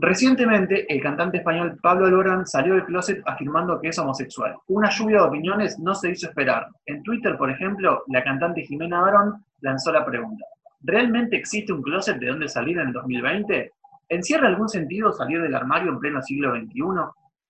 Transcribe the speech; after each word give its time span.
Recientemente, 0.00 0.86
el 0.92 1.02
cantante 1.02 1.38
español 1.38 1.76
Pablo 1.82 2.06
Alborán 2.06 2.46
salió 2.46 2.74
del 2.74 2.84
closet 2.84 3.20
afirmando 3.26 3.80
que 3.80 3.88
es 3.88 3.98
homosexual. 3.98 4.54
Una 4.68 4.90
lluvia 4.90 5.16
de 5.16 5.24
opiniones 5.24 5.76
no 5.80 5.92
se 5.92 6.10
hizo 6.10 6.28
esperar. 6.28 6.68
En 6.86 7.02
Twitter, 7.02 7.36
por 7.36 7.50
ejemplo, 7.50 8.04
la 8.06 8.22
cantante 8.22 8.62
Jimena 8.62 9.00
Barón 9.00 9.44
lanzó 9.60 9.90
la 9.90 10.06
pregunta: 10.06 10.44
¿Realmente 10.82 11.36
existe 11.36 11.72
un 11.72 11.82
closet 11.82 12.16
de 12.18 12.28
donde 12.28 12.46
salir 12.46 12.78
en 12.78 12.86
el 12.86 12.92
2020? 12.92 13.72
¿Encierra 14.08 14.46
algún 14.46 14.68
sentido 14.68 15.12
salir 15.12 15.42
del 15.42 15.56
armario 15.56 15.90
en 15.90 15.98
pleno 15.98 16.22
siglo 16.22 16.54
XXI? 16.54 16.80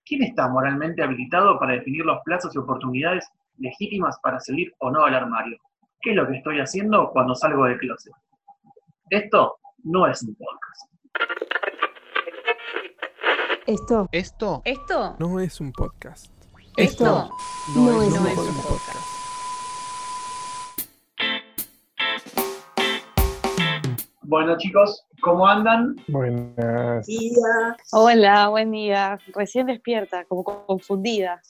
¿Quién 0.07 0.23
está 0.23 0.49
moralmente 0.49 1.03
habilitado 1.03 1.59
para 1.59 1.75
definir 1.75 2.07
los 2.07 2.23
plazos 2.25 2.55
y 2.55 2.59
oportunidades 2.59 3.31
legítimas 3.59 4.19
para 4.23 4.41
salir 4.41 4.73
o 4.79 4.91
no 4.91 5.05
al 5.05 5.15
armario? 5.15 5.59
¿Qué 6.01 6.11
es 6.11 6.17
lo 6.17 6.27
que 6.27 6.39
estoy 6.39 6.61
haciendo 6.61 7.11
cuando 7.11 7.35
salgo 7.35 7.67
del 7.67 7.77
closet? 7.77 8.15
Esto 9.11 9.59
no 9.85 10.07
es 10.07 10.23
un 10.23 10.35
podcast. 10.35 11.68
Esto. 13.69 14.09
Esto 14.13 14.63
Esto 14.65 15.17
no 15.19 15.39
es 15.41 15.61
un 15.61 15.73
podcast. 15.73 16.33
Esto 16.79 17.29
no 17.75 18.01
es 18.01 18.15
no 18.15 18.21
un 18.23 18.27
es 18.29 18.39
un 18.39 18.45
podcast. 18.55 18.67
podcast. 18.67 18.99
Bueno, 24.23 24.57
chicos, 24.57 25.05
¿cómo 25.21 25.47
andan? 25.47 25.97
Buenas. 26.09 27.07
Hola, 27.93 28.49
buen 28.49 28.71
día. 28.71 29.19
Recién 29.35 29.67
despierta, 29.67 30.25
como 30.25 30.45
confundida. 30.45 31.43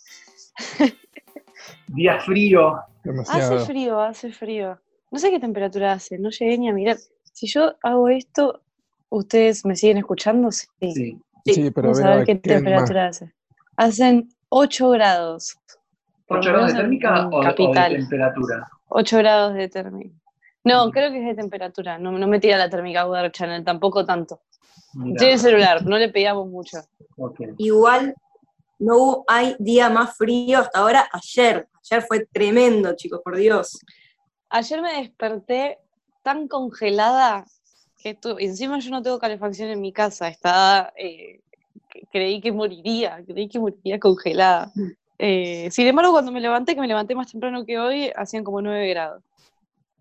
Día 1.87 2.19
frío. 2.19 2.81
Demasiado. 3.05 3.59
Hace 3.59 3.65
frío, 3.65 4.01
hace 4.01 4.33
frío. 4.33 4.81
No 5.13 5.21
sé 5.21 5.31
qué 5.31 5.39
temperatura 5.39 5.93
hace, 5.93 6.19
no 6.19 6.31
llegué 6.31 6.59
ni 6.59 6.69
a 6.69 6.73
mirar. 6.73 6.97
Si 7.33 7.47
yo 7.47 7.77
hago 7.81 8.09
esto, 8.09 8.61
¿ustedes 9.09 9.65
me 9.65 9.77
siguen 9.77 9.99
escuchando? 9.99 10.51
Sí. 10.51 10.67
Sí. 10.81 11.23
Sí, 11.45 11.71
pero 11.71 11.89
Vamos 11.89 12.01
a 12.05 12.17
ver 12.17 12.25
qué 12.27 12.41
¿quién 12.41 12.57
temperatura 12.57 13.07
hace. 13.09 13.33
Hacen 13.77 14.29
8 14.49 14.91
grados. 14.91 15.57
Por 16.27 16.41
¿8 16.41 16.45
lo 16.47 16.53
grados 16.53 16.73
de 16.73 16.79
térmica 16.79 17.29
o, 17.29 17.37
o 17.37 17.41
de 17.41 17.47
capital. 17.47 17.93
temperatura? 17.97 18.69
8 18.89 19.19
grados 19.19 19.55
de 19.55 19.69
térmica. 19.69 20.15
No, 20.65 20.87
Mm. 20.87 20.91
creo 20.91 21.11
que 21.11 21.21
es 21.21 21.27
de 21.27 21.35
temperatura. 21.43 21.99
No, 21.99 22.13
no 22.13 22.27
me 22.27 22.41
tira 22.41 22.59
la 22.59 22.69
térmica 22.69 23.07
Weather 23.09 23.33
Channel, 23.33 23.65
tampoco 23.65 24.05
tanto. 24.05 24.41
Mirá, 24.95 25.17
Tiene 25.19 25.35
el 25.35 25.39
celular, 25.41 25.85
no 25.87 25.97
le 25.97 26.09
pedíamos 26.11 26.49
mucho. 26.49 26.79
Igual 27.59 28.15
no 28.79 28.97
hubo- 28.97 29.25
hay 29.29 29.57
día 29.59 29.89
más 29.91 30.17
frío 30.17 30.59
hasta 30.59 30.81
ahora, 30.81 31.09
ayer. 31.13 31.69
Ayer 31.91 32.03
fue 32.07 32.27
tremendo, 32.33 32.95
chicos, 32.97 33.21
por 33.25 33.37
Dios. 33.37 33.79
Ayer 34.51 34.83
me 34.83 34.95
desperté 35.01 35.79
tan 36.23 36.49
congelada 36.49 37.45
que 37.99 38.15
tu- 38.15 38.37
encima 38.39 38.79
yo 38.79 38.91
no 38.91 39.03
tengo 39.03 39.19
calefacción 39.19 39.71
en 39.71 39.81
mi 39.81 39.93
casa, 39.93 40.29
estaba, 40.29 40.93
eh, 40.97 41.41
creí 42.13 42.41
que 42.41 42.53
moriría, 42.53 43.23
creí 43.27 43.49
que 43.49 43.59
moriría 43.59 43.99
congelada. 43.99 44.71
Eh, 45.19 45.69
sin 45.73 45.87
embargo, 45.87 46.13
cuando 46.13 46.31
me 46.31 46.41
levanté, 46.41 46.75
que 46.75 46.81
me 46.81 46.87
levanté 46.87 47.15
más 47.15 47.31
temprano 47.31 47.65
que 47.67 47.79
hoy, 47.79 48.11
hacían 48.15 48.45
como 48.45 48.63
9 48.63 48.89
grados, 48.89 49.23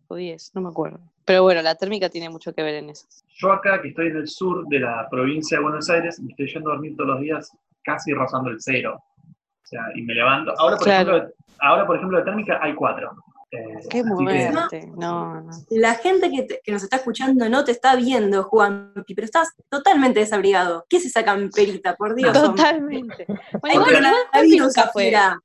o 0.07 0.15
10, 0.15 0.51
no 0.53 0.61
me 0.61 0.69
acuerdo. 0.69 0.99
Pero 1.25 1.43
bueno, 1.43 1.61
la 1.61 1.75
térmica 1.75 2.07
tiene 2.09 2.29
mucho 2.29 2.53
que 2.53 2.61
ver 2.63 2.75
en 2.75 2.91
eso. 2.91 3.07
Yo 3.39 3.51
acá, 3.51 3.81
que 3.81 3.89
estoy 3.89 4.07
en 4.07 4.17
el 4.17 4.27
sur 4.27 4.65
de 4.67 4.79
la 4.79 5.07
provincia 5.09 5.57
de 5.57 5.63
Buenos 5.63 5.89
Aires, 5.89 6.19
me 6.21 6.29
estoy 6.31 6.47
yendo 6.53 6.69
a 6.69 6.73
dormir 6.73 6.95
todos 6.95 7.09
los 7.09 7.19
días 7.21 7.51
casi 7.83 8.13
rozando 8.13 8.49
el 8.51 8.57
cero. 8.59 8.97
O 9.25 9.65
sea, 9.67 9.81
y 9.95 10.01
me 10.03 10.13
levanto. 10.13 10.53
Ahora, 10.57 10.77
por, 10.77 10.85
Claro. 10.85 11.17
ejemplo, 11.17 11.35
ahora, 11.59 11.85
por 11.87 11.95
ejemplo, 11.97 12.17
de 12.19 12.23
térmica 12.23 12.59
hay 12.61 12.73
cuatro. 12.75 13.11
Eh, 13.49 13.63
Qué 13.89 13.99
que- 13.99 14.03
muerte, 14.03 14.91
no, 14.97 15.41
no. 15.41 15.51
La 15.69 15.93
gente 15.95 16.29
que, 16.29 16.43
te- 16.43 16.61
que 16.63 16.71
nos 16.71 16.83
está 16.83 16.97
escuchando 16.97 17.47
no 17.47 17.63
te 17.63 17.71
está 17.71 17.95
viendo, 17.95 18.43
Juanpi, 18.43 19.15
pero 19.15 19.23
estás 19.25 19.53
totalmente 19.69 20.19
desabrigado. 20.19 20.85
¿Qué 20.89 20.97
es 20.97 21.05
esa 21.05 21.23
camperita, 21.23 21.95
por 21.95 22.13
Dios? 22.15 22.35
hombre? 22.37 22.63
Totalmente. 22.63 23.25
Bueno, 23.61 23.81
igual, 23.89 24.13
Juanpi 24.33 24.57
nunca 24.57 24.73
fue. 24.73 24.81
afuera. 24.83 25.39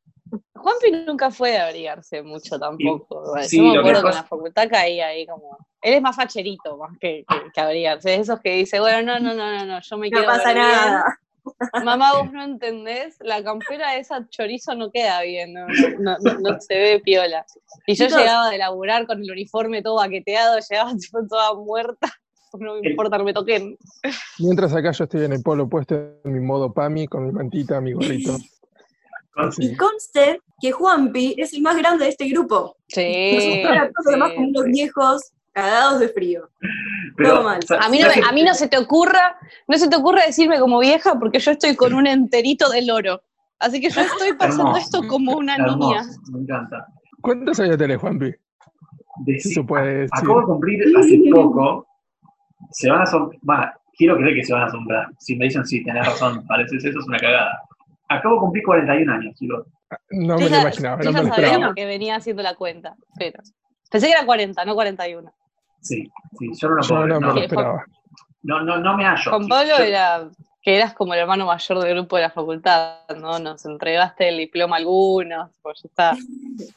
Juanpi 0.54 0.90
nunca 1.06 1.30
fue 1.30 1.50
de 1.52 1.58
abrigarse 1.58 2.22
mucho 2.22 2.58
tampoco. 2.58 3.34
sí, 3.42 3.58
Yo 3.58 3.62
lo 3.64 3.72
me 3.72 3.78
acuerdo 3.80 4.00
que 4.00 4.06
pasa- 4.08 4.22
la 4.22 4.28
facultad 4.28 4.68
caía 4.68 5.06
ahí 5.08 5.26
como. 5.26 5.58
Él 5.80 5.94
es 5.94 6.02
más 6.02 6.14
facherito 6.16 6.76
más 6.78 6.96
que, 7.00 7.24
que, 7.28 7.52
que 7.52 7.60
abrigarse. 7.60 8.14
Esos 8.14 8.40
que 8.40 8.52
dice, 8.54 8.78
bueno, 8.80 9.02
no, 9.02 9.20
no, 9.20 9.34
no, 9.34 9.58
no, 9.58 9.64
no, 9.66 9.80
yo 9.80 9.98
me 9.98 10.08
No 10.10 10.18
quiero. 10.18 10.32
pasa 10.32 10.54
nada. 10.54 11.18
Mamá, 11.84 12.12
vos 12.18 12.32
no 12.32 12.42
entendés, 12.42 13.16
la 13.20 13.42
campera 13.42 13.92
de 13.92 14.00
esa 14.00 14.26
chorizo 14.28 14.74
no 14.74 14.90
queda 14.90 15.22
bien, 15.22 15.52
no, 15.54 15.66
no, 15.98 16.16
no- 16.20 16.38
no 16.40 16.60
se 16.60 16.74
ve 16.74 17.00
piola. 17.00 17.44
Y 17.86 17.94
yo 17.94 18.06
Chicos. 18.06 18.20
llegaba 18.20 18.48
de 18.50 18.58
laburar 18.58 19.06
con 19.06 19.22
el 19.22 19.30
uniforme 19.30 19.82
todo 19.82 19.96
baqueteado, 19.96 20.58
llegaba 20.70 20.92
tipo 21.00 21.18
toda 21.28 21.54
muerta. 21.54 22.12
No 22.58 22.74
me 22.80 22.90
importa 22.90 23.16
que 23.16 23.24
me 23.24 23.32
toquen. 23.32 23.78
Mientras 24.38 24.74
acá 24.74 24.92
yo 24.92 25.04
estoy 25.04 25.24
en 25.24 25.32
el 25.32 25.42
polo 25.42 25.68
puesto 25.68 25.94
en 26.22 26.32
mi 26.32 26.40
modo 26.40 26.72
PAMI, 26.72 27.06
con 27.08 27.24
mi 27.26 27.32
mantita, 27.32 27.80
mi 27.80 27.92
gorrito. 27.94 28.36
Y 29.58 29.68
Sí. 29.68 29.76
conste 29.76 30.42
que 30.60 30.70
Juanpi 30.72 31.34
es 31.38 31.54
el 31.54 31.62
más 31.62 31.74
grande 31.78 32.04
de 32.04 32.10
este 32.10 32.28
grupo. 32.28 32.76
Sí. 32.88 33.62
Ahora 33.66 33.90
todos 33.90 34.04
los 34.04 34.12
demás 34.12 34.28
sí, 34.30 34.34
como 34.36 34.48
unos 34.48 34.64
sí. 34.64 34.70
viejos 34.72 35.32
cagados 35.52 36.00
de 36.00 36.08
frío. 36.08 36.48
pero, 37.16 37.30
todo 37.30 37.42
mal. 37.44 37.60
A 37.80 37.88
mí, 37.88 37.98
no, 37.98 38.06
¿sabes 38.06 38.22
me- 38.22 38.28
a 38.28 38.32
mí 38.32 38.42
no 38.42 38.54
se 38.54 38.68
te 38.68 38.78
ocurra, 38.78 39.36
no 39.68 39.78
se 39.78 39.88
te 39.88 39.96
ocurra 39.96 40.22
decirme 40.26 40.58
como 40.58 40.78
vieja 40.80 41.18
porque 41.18 41.38
yo 41.38 41.50
estoy 41.52 41.76
con 41.76 41.94
un 41.94 42.06
enterito 42.06 42.68
del 42.70 42.90
oro. 42.90 43.22
Así 43.58 43.80
que 43.80 43.90
yo 43.90 44.00
estoy 44.00 44.32
pasando 44.38 44.62
Hermoso. 44.76 44.78
esto 44.80 45.06
como 45.08 45.36
una 45.36 45.54
Hermoso, 45.56 45.78
niña. 45.78 46.02
me 46.32 46.40
encanta. 46.40 46.86
¿Cuántos 47.20 47.60
años 47.60 47.76
tenés, 47.78 47.98
Juanpi? 47.98 48.32
Puede 49.66 49.94
decir. 49.98 50.10
Acabo 50.12 50.40
de 50.40 50.46
cumplir 50.46 50.82
hace 50.98 51.20
poco. 51.32 51.86
Se 52.70 52.90
van 52.90 53.00
a 53.00 53.02
asombrar. 53.04 53.74
quiero 53.96 54.16
creer 54.16 54.34
que 54.34 54.44
se 54.44 54.52
van 54.52 54.62
a 54.62 54.66
asombrar. 54.66 55.06
Si 55.18 55.36
me 55.36 55.44
dicen, 55.44 55.64
sí, 55.66 55.84
tenés 55.84 56.06
razón, 56.06 56.44
pareces 56.46 56.84
eso, 56.84 56.98
es 56.98 57.06
una 57.06 57.18
cagada. 57.18 57.60
Acabo 58.08 58.36
de 58.36 58.40
cumplir 58.40 58.64
41 58.64 59.12
años, 59.12 59.34
chicos. 59.36 59.66
No 60.10 60.38
me 60.38 60.48
lo 60.48 60.60
imaginaba, 60.60 61.02
yo 61.02 61.10
no 61.12 61.18
ya 61.18 61.22
me 61.22 61.28
lo 61.28 61.34
sabía 61.34 61.46
esperaba. 61.48 61.66
porque 61.66 61.84
venía 61.86 62.16
haciendo 62.16 62.42
la 62.42 62.54
cuenta. 62.54 62.96
Pero 63.18 63.38
pensé 63.90 64.06
que 64.06 64.12
era 64.12 64.24
40, 64.24 64.64
no 64.64 64.74
41. 64.74 65.30
Sí, 65.82 66.10
sí, 66.38 66.50
yo 66.60 66.68
no 66.68 66.74
lo 66.76 66.82
Yo 66.82 66.88
puedo 66.88 67.06
no 67.06 67.06
creer, 67.06 67.20
me 67.20 67.26
no, 67.26 67.34
lo 67.34 67.40
esperaba. 67.40 67.84
no, 68.42 68.60
no, 68.62 68.76
no 68.78 68.96
me 68.96 69.04
hallo. 69.04 69.30
Con 69.30 69.44
Sí, 69.44 69.50
Pablo 69.50 69.72
yo- 69.78 69.84
era 69.84 70.28
que 70.62 70.76
eras 70.76 70.94
como 70.94 71.12
el 71.14 71.20
hermano 71.20 71.44
mayor 71.46 71.78
del 71.80 71.94
grupo 71.94 72.16
de 72.16 72.22
la 72.22 72.30
facultad, 72.30 72.98
¿no? 73.20 73.38
Nos 73.40 73.66
entregaste 73.66 74.28
el 74.28 74.38
diploma 74.38 74.76
a 74.76 74.78
algunos, 74.78 75.50
pues 75.60 75.82
ya 75.82 75.88
está. 75.88 76.14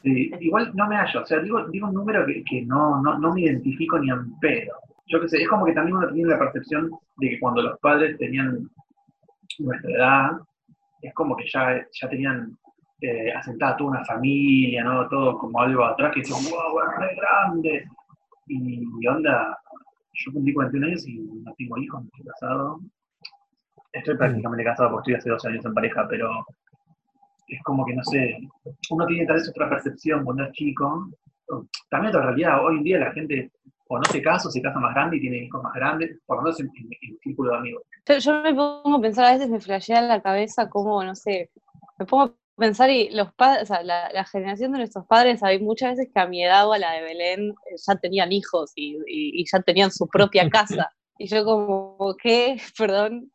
Sí, 0.02 0.30
igual 0.40 0.72
no 0.74 0.88
me 0.88 0.96
hallo, 0.96 1.22
o 1.22 1.26
sea, 1.26 1.38
digo, 1.38 1.64
digo 1.68 1.86
un 1.86 1.94
número 1.94 2.26
que, 2.26 2.42
que 2.42 2.62
no, 2.62 3.00
no, 3.00 3.16
no 3.18 3.32
me 3.32 3.42
identifico 3.42 3.96
ni 4.00 4.10
en 4.10 4.36
pedo. 4.40 4.74
Yo 5.06 5.20
qué 5.20 5.28
sé, 5.28 5.42
es 5.42 5.48
como 5.48 5.66
que 5.66 5.72
también 5.72 5.98
uno 5.98 6.12
tiene 6.12 6.30
la 6.30 6.38
percepción 6.38 6.90
de 7.18 7.28
que 7.30 7.38
cuando 7.38 7.62
los 7.62 7.78
padres 7.78 8.18
tenían 8.18 8.68
nuestra 9.60 9.90
edad, 9.92 10.30
es 11.00 11.14
como 11.14 11.36
que 11.36 11.44
ya, 11.48 11.86
ya 11.92 12.08
tenían 12.08 12.58
eh, 13.00 13.30
asentada 13.32 13.76
toda 13.76 13.90
una 13.90 14.04
familia, 14.04 14.82
¿no? 14.82 15.08
Todo 15.08 15.38
como 15.38 15.60
algo 15.60 15.84
atrás 15.84 16.12
que 16.12 16.20
decían, 16.20 16.40
wow, 16.50 16.80
es 16.80 16.98
re 16.98 17.14
grande. 17.14 17.84
Y 18.46 19.06
onda, 19.06 19.58
yo 20.12 20.32
cumplí 20.32 20.52
41 20.54 20.86
años 20.86 21.06
y 21.06 21.18
no 21.18 21.52
tengo 21.56 21.78
hijos, 21.78 22.02
no 22.02 22.08
estoy 22.12 22.24
casado. 22.32 22.80
Estoy 23.92 24.16
prácticamente 24.16 24.64
casado 24.64 24.90
porque 24.90 25.12
estoy 25.12 25.16
hace 25.18 25.30
dos 25.30 25.44
años 25.46 25.64
en 25.64 25.74
pareja, 25.74 26.06
pero 26.08 26.30
es 27.48 27.62
como 27.62 27.84
que 27.86 27.94
no 27.94 28.02
sé, 28.04 28.36
uno 28.90 29.06
tiene 29.06 29.26
tal 29.26 29.36
vez 29.36 29.48
otra 29.48 29.68
percepción 29.68 30.24
cuando 30.24 30.44
es 30.44 30.52
chico. 30.52 31.08
También 31.90 32.10
otra 32.14 32.26
realidad, 32.26 32.64
hoy 32.64 32.78
en 32.78 32.82
día 32.82 32.98
la 32.98 33.12
gente 33.12 33.52
o 33.88 33.98
no 33.98 34.04
se 34.04 34.20
casa 34.20 34.48
o 34.48 34.50
se 34.50 34.60
casa 34.60 34.80
más 34.80 34.92
grande 34.94 35.16
y 35.16 35.20
tiene 35.20 35.38
hijos 35.44 35.62
más 35.62 35.72
grandes, 35.74 36.18
por 36.26 36.38
lo 36.38 36.42
menos 36.42 36.58
en, 36.60 36.66
en- 36.76 36.86
en 37.00 37.10
el 37.12 37.18
círculo 37.20 37.52
de 37.52 37.58
amigos. 37.58 37.82
Yo, 38.06 38.18
yo 38.18 38.42
me 38.42 38.52
pongo 38.54 38.96
a 38.96 39.00
pensar, 39.00 39.24
a 39.26 39.32
veces 39.32 39.48
me 39.48 39.60
flashea 39.60 40.00
en 40.00 40.08
la 40.08 40.20
cabeza 40.20 40.68
como, 40.68 41.02
no 41.04 41.14
sé, 41.14 41.50
me 41.98 42.04
pongo 42.06 42.24
a 42.24 42.32
pensar 42.56 42.90
y 42.90 43.10
los 43.10 43.32
padres, 43.34 43.64
o 43.64 43.66
sea, 43.74 43.82
la, 43.82 44.10
la 44.12 44.24
generación 44.24 44.72
de 44.72 44.78
nuestros 44.78 45.06
padres, 45.06 45.42
hay 45.42 45.58
muchas 45.60 45.96
veces 45.96 46.10
que 46.12 46.20
a 46.20 46.26
mi 46.26 46.42
edad 46.44 46.68
o 46.68 46.72
a 46.72 46.78
la 46.78 46.92
de 46.92 47.02
Belén 47.02 47.50
eh, 47.50 47.74
ya 47.86 47.96
tenían 47.96 48.32
hijos 48.32 48.72
y, 48.74 48.96
y- 49.06 49.40
y 49.40 49.44
ya 49.50 49.60
tenían 49.60 49.90
su 49.90 50.06
propia 50.08 50.48
casa. 50.78 50.90
Y 51.18 51.28
yo 51.28 51.44
como, 51.44 52.16
¿qué? 52.22 52.60
Perdón, 52.78 53.30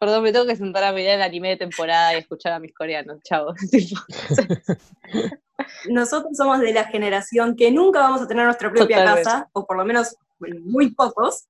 perdón, 0.00 0.22
me 0.22 0.32
tengo 0.32 0.46
que 0.46 0.56
sentar 0.56 0.84
a 0.84 0.92
mirar 0.92 1.16
el 1.16 1.22
anime 1.22 1.50
de 1.50 1.56
temporada 1.58 2.14
y 2.14 2.18
escuchar 2.18 2.52
a 2.52 2.58
mis 2.58 2.74
coreanos, 2.74 3.20
chao. 3.22 3.54
Nosotros 5.88 6.36
somos 6.36 6.60
de 6.60 6.72
la 6.72 6.84
generación 6.84 7.54
que 7.56 7.70
nunca 7.70 8.00
vamos 8.00 8.22
a 8.22 8.26
tener 8.26 8.44
nuestra 8.44 8.70
propia 8.70 8.98
Totalmente. 8.98 9.24
casa, 9.24 9.48
o 9.52 9.66
por 9.66 9.76
lo 9.76 9.84
menos 9.84 10.16
muy 10.64 10.94
pocos, 10.94 11.46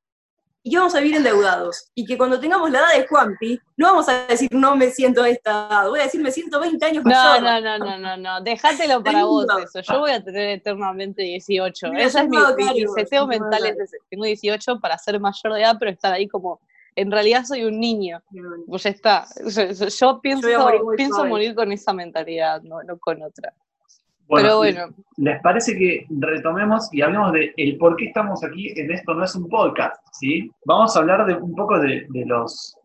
y 0.66 0.70
que 0.70 0.78
vamos 0.78 0.94
a 0.94 1.00
vivir 1.00 1.16
endeudados. 1.16 1.90
Y 1.94 2.06
que 2.06 2.16
cuando 2.16 2.40
tengamos 2.40 2.70
la 2.70 2.78
edad 2.78 2.94
de 2.96 3.06
Juanpi, 3.06 3.60
no 3.76 3.88
vamos 3.88 4.08
a 4.08 4.26
decir 4.26 4.48
no 4.50 4.74
me 4.74 4.90
siento 4.90 5.22
a 5.22 5.28
esta 5.28 5.68
edad, 5.68 5.88
voy 5.90 6.00
a 6.00 6.04
decir 6.04 6.22
me 6.22 6.30
siento 6.30 6.58
20 6.58 6.84
años 6.86 7.04
No, 7.04 7.10
mayor. 7.10 7.42
no, 7.42 7.60
no, 7.60 7.78
no, 7.78 7.98
no, 7.98 8.16
no, 8.16 8.40
déjatelo 8.40 9.02
para 9.02 9.24
vos 9.24 9.46
eso. 9.62 9.92
Yo 9.92 10.00
voy 10.00 10.12
a 10.12 10.24
tener 10.24 10.48
eternamente 10.48 11.22
18. 11.22 11.90
Mira, 11.90 12.04
Esa 12.04 12.22
es 12.22 12.28
mi, 12.30 12.38
mi, 12.56 12.86
seteo 12.96 13.26
mental. 13.26 13.66
es. 13.66 13.92
Tengo 14.08 14.24
18 14.24 14.80
para 14.80 14.96
ser 14.96 15.20
mayor 15.20 15.52
de 15.52 15.60
edad, 15.60 15.76
pero 15.78 15.90
estar 15.90 16.14
ahí 16.14 16.26
como, 16.26 16.60
en 16.96 17.10
realidad 17.10 17.44
soy 17.44 17.64
un 17.64 17.78
niño. 17.78 18.22
Pues 18.66 18.84
ya 18.84 18.90
está. 18.90 19.26
Yo, 20.00 20.20
pienso, 20.22 20.48
morir 20.58 20.80
pienso 20.96 21.26
morir 21.26 21.54
con 21.54 21.72
esa 21.72 21.92
mentalidad, 21.92 22.62
no, 22.62 22.82
no 22.82 22.98
con 22.98 23.22
otra. 23.22 23.52
Bueno, 24.28 24.48
pero 24.48 24.56
bueno, 24.58 24.86
¿Les 25.18 25.40
parece 25.42 25.76
que 25.76 26.06
retomemos 26.10 26.88
y 26.92 27.02
hablemos 27.02 27.32
de 27.32 27.52
el 27.56 27.76
por 27.76 27.96
qué 27.96 28.06
estamos 28.06 28.42
aquí 28.42 28.72
en 28.78 28.90
Esto 28.90 29.14
No 29.14 29.24
es 29.24 29.34
un 29.34 29.48
podcast? 29.48 29.96
¿sí? 30.12 30.50
Vamos 30.64 30.96
a 30.96 31.00
hablar 31.00 31.26
de 31.26 31.34
un 31.34 31.54
poco 31.54 31.78
de, 31.78 32.06
de 32.08 32.24
los 32.26 32.76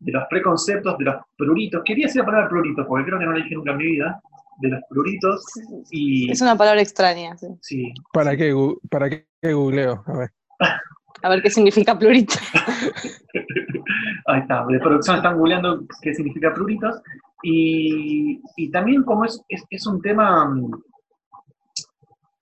de 0.00 0.12
los 0.12 0.24
preconceptos, 0.28 0.96
de 0.98 1.04
los 1.04 1.16
pruritos. 1.36 1.82
Quería 1.84 2.06
decir 2.06 2.20
la 2.20 2.26
palabra 2.26 2.48
pruritos, 2.48 2.86
porque 2.86 3.06
creo 3.06 3.18
que 3.18 3.24
no 3.24 3.32
la 3.32 3.42
dije 3.42 3.54
nunca 3.54 3.72
en 3.72 3.76
mi 3.78 3.84
vida, 3.84 4.20
de 4.58 4.68
los 4.68 4.80
pruritos. 4.88 5.44
Y, 5.90 6.30
Es 6.30 6.40
una 6.40 6.56
palabra 6.56 6.80
extraña. 6.80 7.36
sí. 7.36 7.46
sí, 7.60 7.92
¿Para 8.12 8.36
qué, 8.36 8.54
¿Para 8.90 9.10
qué 9.10 9.26
googleo? 9.42 10.02
A 10.06 10.18
ver. 10.18 10.30
A 11.22 11.28
ver 11.28 11.42
qué 11.42 11.50
significa 11.50 11.98
plurito. 11.98 12.34
Ahí 14.26 14.40
está, 14.40 14.64
de 14.66 14.78
producción 14.78 15.16
están 15.16 15.38
googleando 15.38 15.84
qué 16.02 16.14
significa 16.14 16.52
pruritos. 16.54 17.00
Y, 17.42 18.40
y 18.56 18.70
también 18.70 19.02
como 19.04 19.24
es, 19.24 19.40
es, 19.48 19.86
un 19.86 20.00
tema, 20.02 20.52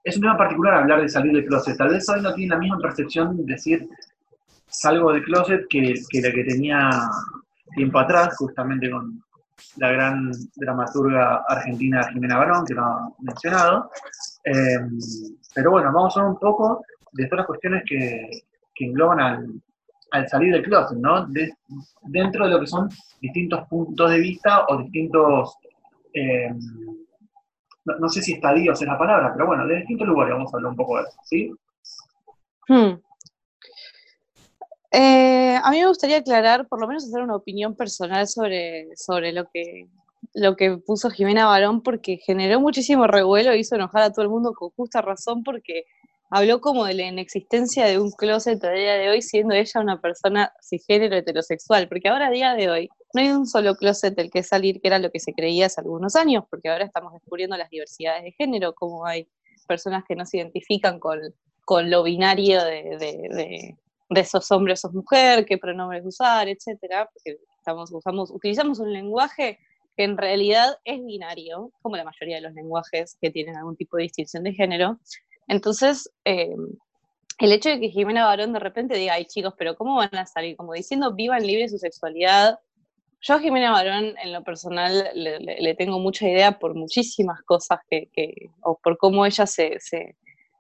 es 0.03 0.17
un 0.17 0.23
tema 0.23 0.37
particular 0.37 0.75
hablar 0.75 1.03
de 1.03 1.09
salir 1.09 1.33
del 1.33 1.47
closet. 1.47 1.77
Tal 1.77 1.91
vez 1.91 2.09
hoy 2.09 2.23
no 2.23 2.35
tiene 2.35 2.55
la 2.55 2.61
misma 2.61 2.79
percepción 2.79 3.37
de 3.37 3.45
decir 3.45 3.87
salgo 4.67 5.13
del 5.13 5.25
closet 5.25 5.67
que, 5.69 5.95
que 6.11 6.21
la 6.21 6.33
que 6.33 6.45
tenía 6.45 6.91
tiempo 7.75 7.99
atrás, 7.99 8.37
justamente 8.37 8.91
con 8.91 9.23
la 9.77 9.91
gran 9.91 10.31
dramaturga 10.57 11.45
argentina 11.49 12.09
Jimena 12.13 12.39
Barón, 12.39 12.65
que 12.67 12.75
lo 12.75 12.83
ha 12.83 13.09
mencionado. 13.21 13.91
Eh, 14.45 14.79
pero 15.55 15.71
bueno, 15.71 15.93
vamos 15.93 16.17
a 16.17 16.21
hablar 16.21 16.33
un 16.33 16.39
poco 16.39 16.85
de 17.13 17.27
todas 17.27 17.39
las 17.39 17.47
cuestiones 17.47 17.83
que, 17.87 18.45
que 18.77 18.85
engloban 18.85 19.21
al, 19.21 19.47
al 20.13 20.29
salir 20.29 20.53
del 20.53 20.63
closet, 20.63 20.99
¿no? 20.99 21.27
De- 21.27 21.53
dentro 22.03 22.45
de 22.45 22.51
lo 22.51 22.61
que 22.61 22.67
son 22.67 22.89
distintos 23.21 23.67
puntos 23.69 24.11
de 24.11 24.19
vista 24.21 24.67
o 24.69 24.79
distintos, 24.83 25.57
eh, 26.13 26.51
no, 27.85 27.99
no 27.99 28.09
sé 28.09 28.23
si 28.23 28.35
estadios 28.35 28.81
es 28.81 28.87
la 28.87 28.99
palabra, 28.99 29.33
pero 29.33 29.47
bueno, 29.47 29.67
de 29.67 29.77
distintos 29.77 30.07
lugares 30.07 30.35
vamos 30.35 30.53
a 30.53 30.57
hablar 30.59 30.71
un 30.71 30.77
poco 30.77 30.99
de 30.99 31.03
eso, 31.05 31.19
¿sí? 31.25 31.53
Hmm. 32.69 33.01
Eh, 34.93 35.57
a 35.63 35.71
mí 35.71 35.81
me 35.81 35.89
gustaría 35.89 36.19
aclarar, 36.19 36.69
por 36.69 36.81
lo 36.81 36.87
menos 36.87 37.05
hacer 37.05 37.23
una 37.23 37.37
opinión 37.37 37.75
personal 37.75 38.27
sobre, 38.27 38.89
sobre 38.97 39.33
lo, 39.33 39.49
que, 39.53 39.89
lo 40.35 40.57
que 40.57 40.79
puso 40.79 41.11
Jimena 41.11 41.47
Barón, 41.47 41.83
porque 41.83 42.19
generó 42.19 42.61
muchísimo 42.61 43.07
revuelo 43.07 43.51
e 43.51 43.59
hizo 43.59 43.75
enojar 43.75 44.03
a 44.03 44.13
todo 44.13 44.23
el 44.23 44.31
mundo 44.31 44.53
con 44.55 44.71
justa 44.71 45.03
razón, 45.03 45.43
porque 45.43 45.85
habló 46.31 46.61
como 46.61 46.85
de 46.87 46.95
la 46.95 47.05
inexistencia 47.07 47.87
de 47.87 47.99
un 48.01 48.11
closet 48.13 48.63
a 48.65 48.71
día 48.73 48.95
de 48.95 49.11
hoy, 49.11 49.23
siendo 49.23 49.55
ella 49.55 49.81
una 49.81 50.01
persona 50.01 50.53
cisgénero 50.63 51.17
heterosexual, 51.17 51.89
porque 51.89 52.09
ahora 52.09 52.29
a 52.29 52.31
día 52.31 52.55
de 52.55 52.71
hoy 52.71 52.89
no 53.15 53.21
hay 53.23 53.29
un 53.31 53.47
solo 53.47 53.75
closet 53.77 54.15
del 54.17 54.31
que 54.31 54.43
salir, 54.43 54.81
que 54.81 54.89
era 54.89 54.99
lo 54.99 55.11
que 55.11 55.21
se 55.21 55.33
creía 55.33 55.67
hace 55.67 55.81
algunos 55.81 56.17
años, 56.17 56.45
porque 56.51 56.69
ahora 56.69 56.85
estamos 56.85 57.13
descubriendo 57.13 57.57
las 57.57 57.71
diversidades 57.71 58.25
de 58.25 58.33
género, 58.33 58.75
como 58.75 59.07
hay 59.07 59.29
personas 59.67 60.05
que 60.07 60.17
no 60.17 60.27
se 60.27 60.39
identifican 60.39 60.99
con, 61.01 61.21
con 61.65 61.91
lo 61.91 62.03
binario 62.03 62.63
de, 62.65 62.83
de- 62.99 63.29
de- 63.31 63.77
de 64.09 64.21
esos 64.21 64.51
hombres 64.53 64.85
o 64.85 64.93
mujer, 64.93 65.45
qué 65.47 65.59
pronombres 65.59 66.05
usar, 66.07 66.49
etcétera, 66.49 67.11
porque 67.13 67.39
estamos, 67.59 67.91
usamos, 67.93 68.31
utilizamos 68.31 68.79
un 68.79 68.93
lenguaje 68.93 69.59
que 69.97 70.05
en 70.05 70.17
realidad 70.17 70.77
es 70.85 71.05
binario, 71.05 71.73
como 71.83 71.97
la 71.97 72.05
mayoría 72.05 72.37
de 72.37 72.43
los 72.43 72.53
lenguajes 72.53 73.17
que 73.21 73.31
tienen 73.31 73.57
algún 73.57 73.77
tipo 73.77 73.97
de 73.97 74.05
distinción 74.05 74.45
de 74.45 74.53
género. 74.53 75.01
Entonces, 75.49 76.11
eh, 76.25 76.55
el 77.39 77.53
hecho 77.53 77.69
de 77.69 77.81
que 77.81 77.91
Jimena 77.91 78.25
Barón 78.25 78.53
de 78.53 78.59
repente 78.59 78.97
diga, 78.97 79.15
ay 79.15 79.27
chicos, 79.27 79.55
pero 79.59 79.77
¿cómo 79.77 79.97
van 79.97 80.15
a 80.15 80.27
salir? 80.27 80.57
Como 80.57 80.73
diciendo, 80.73 81.15
vivan 81.15 81.47
libre 81.47 81.69
su 81.69 81.79
sexualidad. 81.79 82.59
Yo 83.21 83.35
a 83.35 83.41
Jimena 83.41 83.73
Barón, 83.73 84.15
en 84.23 84.33
lo 84.33 84.43
personal, 84.43 85.11
le, 85.15 85.75
tengo 85.75 85.99
mucha 85.99 86.29
idea 86.29 86.59
por 86.59 86.75
muchísimas 86.75 87.43
cosas 87.43 87.81
que, 87.91 88.09
o 88.63 88.79
por 88.79 88.99
cómo 88.99 89.27
ella 89.27 89.47
se, 89.47 89.79
se, 89.81 90.17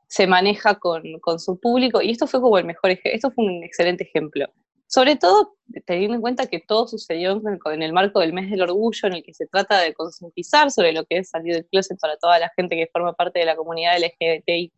se 0.08 0.26
maneja 0.26 0.76
con, 0.76 1.02
con 1.20 1.38
su 1.38 1.58
público, 1.60 2.02
y 2.02 2.10
esto 2.10 2.26
fue 2.26 2.40
como 2.40 2.58
el 2.58 2.64
mejor 2.64 2.90
ejemplo, 2.90 3.12
esto 3.12 3.30
fue 3.30 3.44
un 3.44 3.62
excelente 3.62 4.04
ejemplo. 4.04 4.46
Sobre 4.86 5.16
todo 5.16 5.56
teniendo 5.84 6.14
en 6.14 6.20
cuenta 6.20 6.46
que 6.46 6.60
todo 6.60 6.86
sucedió 6.86 7.40
en 7.72 7.82
el, 7.82 7.92
marco 7.92 8.20
del 8.20 8.32
mes 8.32 8.50
del 8.50 8.62
orgullo, 8.62 9.08
en 9.08 9.14
el 9.14 9.22
que 9.22 9.34
se 9.34 9.46
trata 9.46 9.80
de 9.80 9.94
concientizar 9.94 10.70
sobre 10.70 10.92
lo 10.92 11.04
que 11.04 11.18
es 11.18 11.30
salir 11.30 11.54
del 11.54 11.66
closet 11.66 11.98
para 12.00 12.16
toda 12.16 12.38
la 12.38 12.50
gente 12.56 12.76
que 12.76 12.88
forma 12.92 13.12
parte 13.12 13.40
de 13.40 13.46
la 13.46 13.56
comunidad 13.56 13.98
LGBTIQ+. 13.98 14.72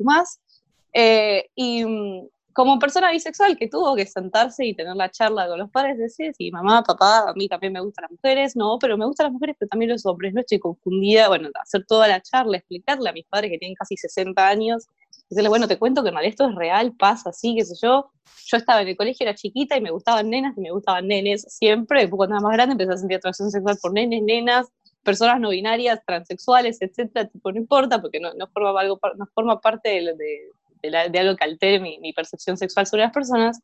Eh, 0.94 1.50
y 1.54 1.84
mm, 1.84 2.28
como 2.58 2.78
persona 2.80 3.12
bisexual 3.12 3.56
que 3.56 3.68
tuvo 3.68 3.94
que 3.94 4.04
sentarse 4.04 4.66
y 4.66 4.74
tener 4.74 4.96
la 4.96 5.10
charla 5.10 5.46
con 5.46 5.60
los 5.60 5.70
padres, 5.70 5.96
decir, 5.96 6.32
sí, 6.36 6.50
mamá, 6.50 6.82
papá, 6.82 7.30
a 7.30 7.34
mí 7.34 7.48
también 7.48 7.72
me 7.72 7.80
gustan 7.80 8.02
las 8.02 8.10
mujeres, 8.10 8.56
no, 8.56 8.78
pero 8.80 8.98
me 8.98 9.06
gustan 9.06 9.26
las 9.26 9.32
mujeres, 9.32 9.54
pero 9.56 9.68
también 9.68 9.90
los 9.92 10.04
hombres, 10.06 10.34
no 10.34 10.40
estoy 10.40 10.58
confundida, 10.58 11.28
bueno, 11.28 11.50
hacer 11.62 11.84
toda 11.86 12.08
la 12.08 12.20
charla, 12.20 12.56
explicarle 12.56 13.10
a 13.10 13.12
mis 13.12 13.26
padres 13.26 13.52
que 13.52 13.58
tienen 13.58 13.76
casi 13.76 13.96
60 13.96 14.48
años, 14.48 14.86
decirle, 15.28 15.48
bueno, 15.48 15.68
te 15.68 15.78
cuento 15.78 16.02
que 16.02 16.08
en 16.08 16.14
realidad 16.14 16.30
esto 16.30 16.48
es 16.48 16.54
real, 16.54 16.94
pasa 16.96 17.30
así, 17.30 17.54
qué 17.56 17.64
sé 17.64 17.74
yo. 17.82 18.10
Yo 18.46 18.56
estaba 18.56 18.80
en 18.82 18.88
el 18.88 18.96
colegio, 18.96 19.24
era 19.24 19.34
chiquita 19.34 19.76
y 19.76 19.80
me 19.80 19.90
gustaban 19.90 20.30
nenas 20.30 20.56
y 20.56 20.60
me 20.60 20.70
gustaban 20.70 21.06
nenes 21.06 21.42
siempre. 21.48 22.00
Después, 22.00 22.16
cuando 22.18 22.36
era 22.36 22.42
más 22.42 22.52
grande, 22.52 22.72
empecé 22.72 22.92
a 22.92 22.96
sentir 22.96 23.16
atracción 23.18 23.50
sexual 23.50 23.76
por 23.80 23.92
nenes, 23.92 24.22
nenas, 24.22 24.66
personas 25.02 25.40
no 25.40 25.50
binarias, 25.50 26.00
transexuales, 26.06 26.78
etcétera. 26.80 27.28
Tipo, 27.28 27.52
no 27.52 27.58
importa, 27.58 28.00
porque 28.00 28.20
no, 28.20 28.32
no, 28.34 28.46
forma, 28.48 28.80
algo, 28.80 28.98
no 29.16 29.26
forma 29.34 29.60
parte 29.60 29.88
de, 29.90 30.14
de, 30.14 30.38
de 30.82 30.90
la- 30.90 31.08
de 31.08 31.18
algo 31.18 31.36
que 31.36 31.44
altere 31.44 31.78
mi, 31.80 31.98
mi 31.98 32.12
percepción 32.12 32.56
sexual 32.56 32.86
sobre 32.86 33.02
las 33.02 33.12
personas. 33.12 33.60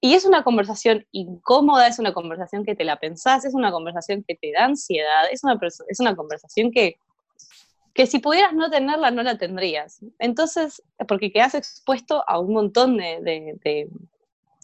Y 0.00 0.14
es 0.14 0.24
una 0.24 0.42
conversación 0.44 1.06
incómoda, 1.12 1.86
es 1.86 1.98
una 1.98 2.14
conversación 2.14 2.64
que 2.64 2.74
te 2.74 2.84
la 2.84 2.98
pensás, 2.98 3.44
es 3.44 3.52
una 3.54 3.70
conversación 3.70 4.24
que 4.26 4.34
te 4.34 4.50
da 4.52 4.64
ansiedad, 4.64 5.24
es 5.30 5.44
una, 5.44 5.58
es 5.88 6.00
una 6.00 6.16
conversación 6.16 6.70
que, 6.72 6.96
que 7.94 8.06
si 8.06 8.18
pudieras 8.20 8.52
no 8.54 8.70
tenerla, 8.70 9.10
no 9.10 9.22
la 9.22 9.36
tendrías. 9.38 10.00
Entonces, 10.18 10.82
porque 11.08 11.32
quedas 11.32 11.54
expuesto 11.54 12.24
a 12.28 12.38
un 12.38 12.52
montón 12.52 12.96
de, 12.96 13.20
de- 13.20 13.58
de- 13.64 13.88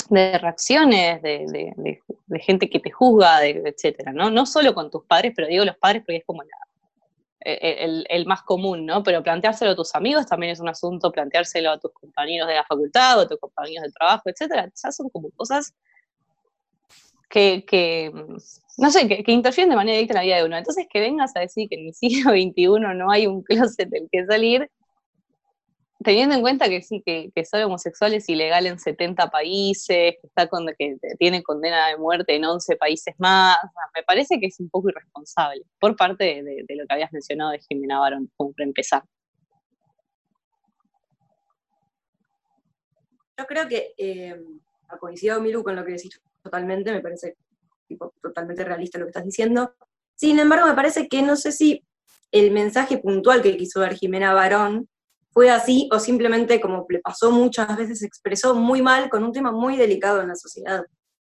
de 0.09 0.39
reacciones, 0.39 1.21
de, 1.23 2.01
gente 2.41 2.71
que 2.71 2.79
te 2.79 2.91
juzga, 2.93 3.45
etcétera, 3.45 4.13
¿no? 4.13 4.31
No 4.31 4.47
solo 4.47 4.73
con 4.75 4.89
tus 4.91 5.05
padres, 5.05 5.33
pero 5.35 5.49
digo 5.49 5.65
los 5.65 5.77
padres 5.79 6.03
porque 6.03 6.19
es 6.19 6.25
como 6.25 6.43
la- 6.43 6.49
el, 7.41 8.07
el 8.09 8.27
más 8.27 8.43
común, 8.43 8.87
¿no? 8.87 9.03
Pero 9.03 9.23
planteárselo 9.23 9.73
a 9.73 9.77
tus 9.77 9.95
amigos 9.95 10.27
también 10.27 10.53
es 10.53 10.61
un 10.61 10.69
asunto, 10.69 11.13
planteárselo 11.13 11.71
a 11.71 11.79
tus 11.79 11.93
compañeros 11.93 12.49
de 12.49 12.55
la 12.55 12.65
facultad 12.65 13.19
o 13.19 13.23
a 13.23 13.29
tus 13.29 13.39
compañeros 13.39 13.85
de 13.87 13.93
trabajo, 13.93 14.23
etcétera. 14.27 14.71
Ya 14.83 14.93
son 14.93 15.09
como 15.11 15.31
cosas 15.31 15.75
que, 17.29 17.65
que, 17.67 18.13
no 18.79 18.91
sé, 18.91 19.09
que, 19.09 19.23
que 19.23 19.33
interfieren 19.33 19.71
de 19.71 19.77
manera 19.77 19.97
directa 19.97 20.15
en 20.15 20.17
la 20.17 20.25
vida 20.25 20.37
de 20.37 20.45
uno. 20.45 20.57
Entonces, 20.57 20.87
que 20.91 21.01
vengas 21.01 21.35
a 21.37 21.41
decir 21.41 21.69
que 21.69 21.77
en 21.77 21.87
el 21.89 21.95
siglo 21.95 22.31
XXI 22.33 22.97
no 22.97 23.11
hay 23.11 23.27
un 23.27 23.43
closet 23.43 23.89
del 23.89 24.09
que 24.11 24.25
salir, 24.27 24.71
teniendo 26.07 26.35
en 26.35 26.41
cuenta 26.41 26.69
que 26.69 26.83
sí, 26.83 27.03
que, 27.05 27.31
que 27.35 27.45
ser 27.45 27.65
homosexual 27.65 28.15
es 28.15 28.29
ilegal 28.29 28.67
en 28.67 28.79
70 28.79 29.29
países, 29.31 30.15
que, 30.79 30.97
tiene 31.19 31.43
condena 31.43 31.89
de 31.89 31.97
muerte 31.97 32.37
en 32.37 32.45
11 32.45 32.77
países 32.77 33.15
más, 33.19 33.57
me 33.95 34.03
parece 34.03 34.39
que 34.39 34.47
es 34.47 34.61
un 34.61 34.69
poco 34.71 34.91
irresponsable 34.91 35.63
por 35.81 35.97
parte 35.97 36.43
de, 36.43 36.77
lo 36.77 36.87
que 36.87 36.95
habías 36.95 37.13
mencionado 37.13 37.51
de 37.51 37.59
Jimena 37.59 37.99
Barón, 37.99 38.31
como 38.37 38.53
para 38.53 38.67
empezar. 38.67 39.03
Yo 43.39 43.45
creo 43.47 43.69
que 43.69 43.93
eh, 43.99 44.35
ha 44.89 44.99
coincidido 44.99 45.41
Milu 45.41 45.63
con 45.63 45.77
lo 45.77 45.85
que 45.85 45.93
decís 45.93 46.21
totalmente, 46.47 46.93
me 46.93 47.01
parece 47.01 47.37
totalmente 48.23 48.65
realista 48.65 48.99
lo 48.99 49.05
que 49.05 49.11
estás 49.11 49.25
diciendo. 49.25 49.75
Sin 50.15 50.39
embargo, 50.39 50.67
me 50.67 50.75
parece 50.75 51.09
que 51.09 51.23
no 51.23 51.37
sé 51.37 51.53
si 51.53 51.85
el 52.33 52.51
mensaje 52.51 52.99
puntual 52.99 53.43
que 53.43 53.57
quiso 53.57 53.81
dar 53.81 53.95
Jimena 53.95 54.33
Barón 54.33 54.89
fue 55.33 55.51
así 55.51 55.89
o 55.93 55.99
simplemente, 55.99 56.61
como 56.61 56.87
le 56.89 57.01
pasó 57.01 57.31
muchas 57.31 57.77
veces, 57.77 58.03
expresó 58.03 58.55
muy 58.55 58.81
mal 58.81 59.11
con 59.11 59.23
un 59.23 59.33
tema 59.33 59.53
muy 59.53 59.77
delicado 59.77 60.23
en 60.23 60.29
la 60.29 60.35
sociedad. 60.35 60.85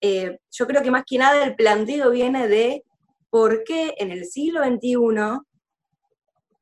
Eh, 0.00 0.38
yo 0.50 0.66
creo 0.66 0.82
que 0.82 0.90
más 0.90 1.02
que 1.06 1.18
nada 1.18 1.44
el 1.44 1.56
planteo 1.56 2.10
viene 2.10 2.46
de 2.46 2.84
por 3.30 3.64
qué 3.64 3.94
en 3.98 4.12
el 4.12 4.26
siglo 4.26 4.62
XXI 4.62 5.40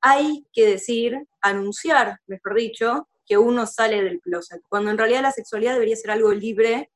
hay 0.00 0.46
que 0.52 0.66
decir, 0.66 1.18
anunciar, 1.42 2.20
mejor 2.26 2.54
dicho, 2.54 3.08
que 3.26 3.36
uno 3.36 3.66
sale 3.66 4.02
del 4.02 4.20
closet, 4.20 4.62
cuando 4.68 4.90
en 4.90 4.98
realidad 4.98 5.22
la 5.22 5.32
sexualidad 5.32 5.74
debería 5.74 5.96
ser 5.96 6.12
algo 6.12 6.32
libre, 6.32 6.90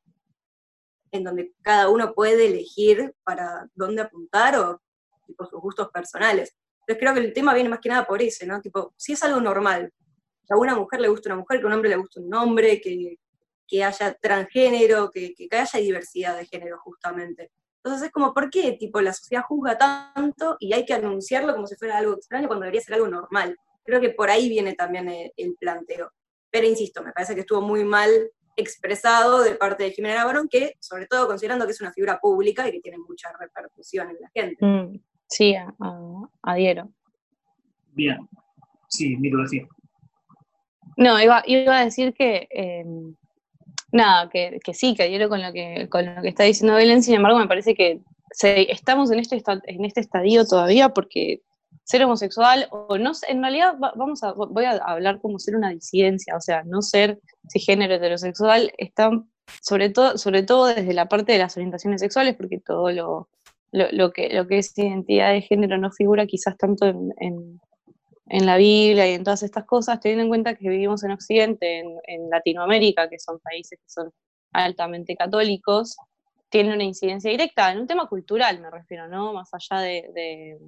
en 1.12 1.25
donde 1.25 1.52
cada 1.62 1.88
uno 1.88 2.12
puede 2.14 2.47
elegir 2.47 3.14
para 3.25 3.69
dónde 3.75 4.02
apuntar 4.02 4.57
o 4.57 4.81
tipo, 5.26 5.47
sus 5.47 5.61
gustos 5.61 5.88
personales. 5.90 6.57
Entonces 6.81 7.00
creo 7.00 7.14
que 7.14 7.21
el 7.21 7.33
tema 7.33 7.55
viene 7.55 7.69
más 7.69 7.81
que 7.81 7.88
nada 7.88 8.07
por 8.07 8.23
eso, 8.23 8.47
¿no? 8.47 8.61
Tipo, 8.61 8.93
si 8.97 9.12
es 9.12 9.23
algo 9.23 9.40
normal, 9.40 9.93
que 10.47 10.55
a 10.55 10.57
una 10.57 10.75
mujer 10.75 11.00
le 11.00 11.09
gusta 11.09 11.29
una 11.29 11.40
mujer, 11.40 11.59
que 11.59 11.64
a 11.64 11.69
un 11.69 11.75
hombre 11.75 11.90
le 11.90 11.97
gusta 11.97 12.21
un 12.21 12.35
hombre, 12.35 12.81
que, 12.81 13.17
que 13.67 13.85
haya 13.85 14.14
transgénero, 14.14 15.11
que, 15.11 15.35
que 15.35 15.49
haya 15.57 15.79
diversidad 15.79 16.37
de 16.37 16.47
género 16.47 16.79
justamente. 16.79 17.50
Entonces 17.83 18.09
es 18.09 18.12
como, 18.12 18.35
¿por 18.35 18.50
qué 18.50 18.73
tipo, 18.73 19.00
la 19.00 19.12
sociedad 19.12 19.45
juzga 19.45 19.79
tanto 19.79 20.57
y 20.59 20.73
hay 20.75 20.85
que 20.85 20.93
anunciarlo 20.93 21.55
como 21.55 21.67
si 21.67 21.76
fuera 21.76 21.97
algo 21.99 22.14
extraño 22.14 22.47
cuando 22.47 22.64
debería 22.64 22.83
ser 22.83 22.95
algo 22.95 23.09
normal? 23.09 23.57
Creo 23.85 24.00
que 24.00 24.11
por 24.11 24.29
ahí 24.29 24.49
viene 24.49 24.75
también 24.75 25.09
el, 25.09 25.33
el 25.37 25.55
planteo. 25.55 26.12
Pero 26.50 26.67
insisto, 26.67 27.02
me 27.02 27.12
parece 27.12 27.35
que 27.35 27.40
estuvo 27.40 27.62
muy 27.62 27.85
mal 27.85 28.11
expresado 28.61 29.43
de 29.43 29.55
parte 29.57 29.85
de 29.85 29.90
Jimena 29.93 30.25
Barón, 30.25 30.49
que 30.49 30.76
sobre 30.81 31.07
todo 31.07 31.26
considerando 31.26 31.67
que 31.67 31.73
es 31.73 31.81
una 31.81 31.93
figura 31.93 32.19
pública 32.21 32.69
y 32.69 32.73
que 32.73 32.81
tiene 32.81 32.99
mucha 32.99 33.31
repercusión 33.38 34.11
en 34.11 34.17
la 34.21 34.31
gente. 34.35 34.64
Mm, 34.64 35.00
sí, 35.29 35.55
a- 35.55 35.75
a- 35.81 36.29
adhiero. 36.43 36.90
Bien. 37.93 38.19
Sí, 38.88 39.17
miro 39.17 39.43
decir. 39.43 39.67
No, 40.97 41.21
iba, 41.23 41.43
iba 41.47 41.79
a 41.79 41.85
decir 41.85 42.12
que, 42.14 42.49
eh, 42.50 42.85
nada, 43.93 44.29
que, 44.29 44.59
que 44.62 44.75
sí, 44.75 44.95
que 44.95 45.05
adhiero 45.05 45.29
con 45.29 45.43
lo 45.43 45.52
que, 45.52 45.88
con 45.88 46.05
lo 46.14 46.23
que 46.23 46.29
está 46.29 46.45
diciendo 46.45 46.75
Belén, 46.76 47.02
sin 47.02 47.14
embargo, 47.14 47.38
me 47.38 47.49
parece 47.49 47.75
que 47.75 48.00
estamos 48.33 49.11
en 49.11 49.19
este, 49.21 49.43
en 49.64 49.85
este 49.85 50.00
estadio 50.00 50.45
todavía 50.47 50.90
porque 50.90 51.43
ser 51.85 52.05
homosexual 52.05 52.69
o 52.71 52.99
no 52.99 53.13
en 53.29 53.43
realidad 53.43 53.75
vamos 53.79 54.23
a 54.23 54.33
voy 54.33 54.65
a 54.65 54.73
hablar 54.73 55.21
como 55.21 55.39
ser 55.39 55.57
una 55.57 55.71
disidencia, 55.71 56.37
o 56.37 56.41
sea, 56.41 56.63
no 56.65 56.83
ser 56.83 57.21
cisgénero 57.51 57.95
heterosexual 57.95 58.73
está 58.79 59.11
sobre 59.63 59.91
todo 59.91 60.17
sobre 60.17 60.43
todo 60.43 60.67
desde 60.67 60.95
la 60.95 61.07
parte 61.07 61.33
de 61.33 61.39
las 61.39 61.57
orientaciones 61.57 62.01
sexuales 62.01 62.37
porque 62.37 62.61
todo 62.61 62.91
lo, 62.93 63.29
lo, 63.73 64.13
que 64.13 64.29
lo 64.33 64.47
que 64.47 64.59
es 64.59 64.77
identidad 64.77 65.33
de 65.33 65.43
género 65.43 65.79
no 65.79 65.91
figura 65.91 66.27
quizás 66.27 66.57
tanto 66.57 66.87
en, 66.87 67.13
en, 68.29 68.47
la 68.47 68.57
Biblia 68.57 69.09
y 69.11 69.15
en 69.15 69.25
todas 69.25 69.43
estas 69.43 69.65
cosas, 69.65 70.01
teniendo 70.01 70.23
en 70.23 70.29
cuenta 70.29 70.55
que 70.55 70.69
vivimos 70.69 71.03
en 71.03 71.11
Occidente, 71.11 71.81
en, 71.81 72.31
Latinoamérica, 72.31 73.09
que 73.09 73.19
son 73.19 73.41
países 73.41 73.79
que 73.79 73.89
son 73.89 74.13
altamente 74.53 75.17
católicos, 75.17 75.97
tiene 76.49 76.75
una 76.75 76.85
incidencia 76.85 77.31
directa 77.31 77.73
en 77.73 77.81
un 77.81 77.87
tema 77.87 78.09
cultural, 78.09 78.61
me 78.61 78.71
refiero, 78.71 79.09
¿no? 79.09 79.33
Más 79.33 79.51
allá 79.53 79.81
de, 79.81 80.59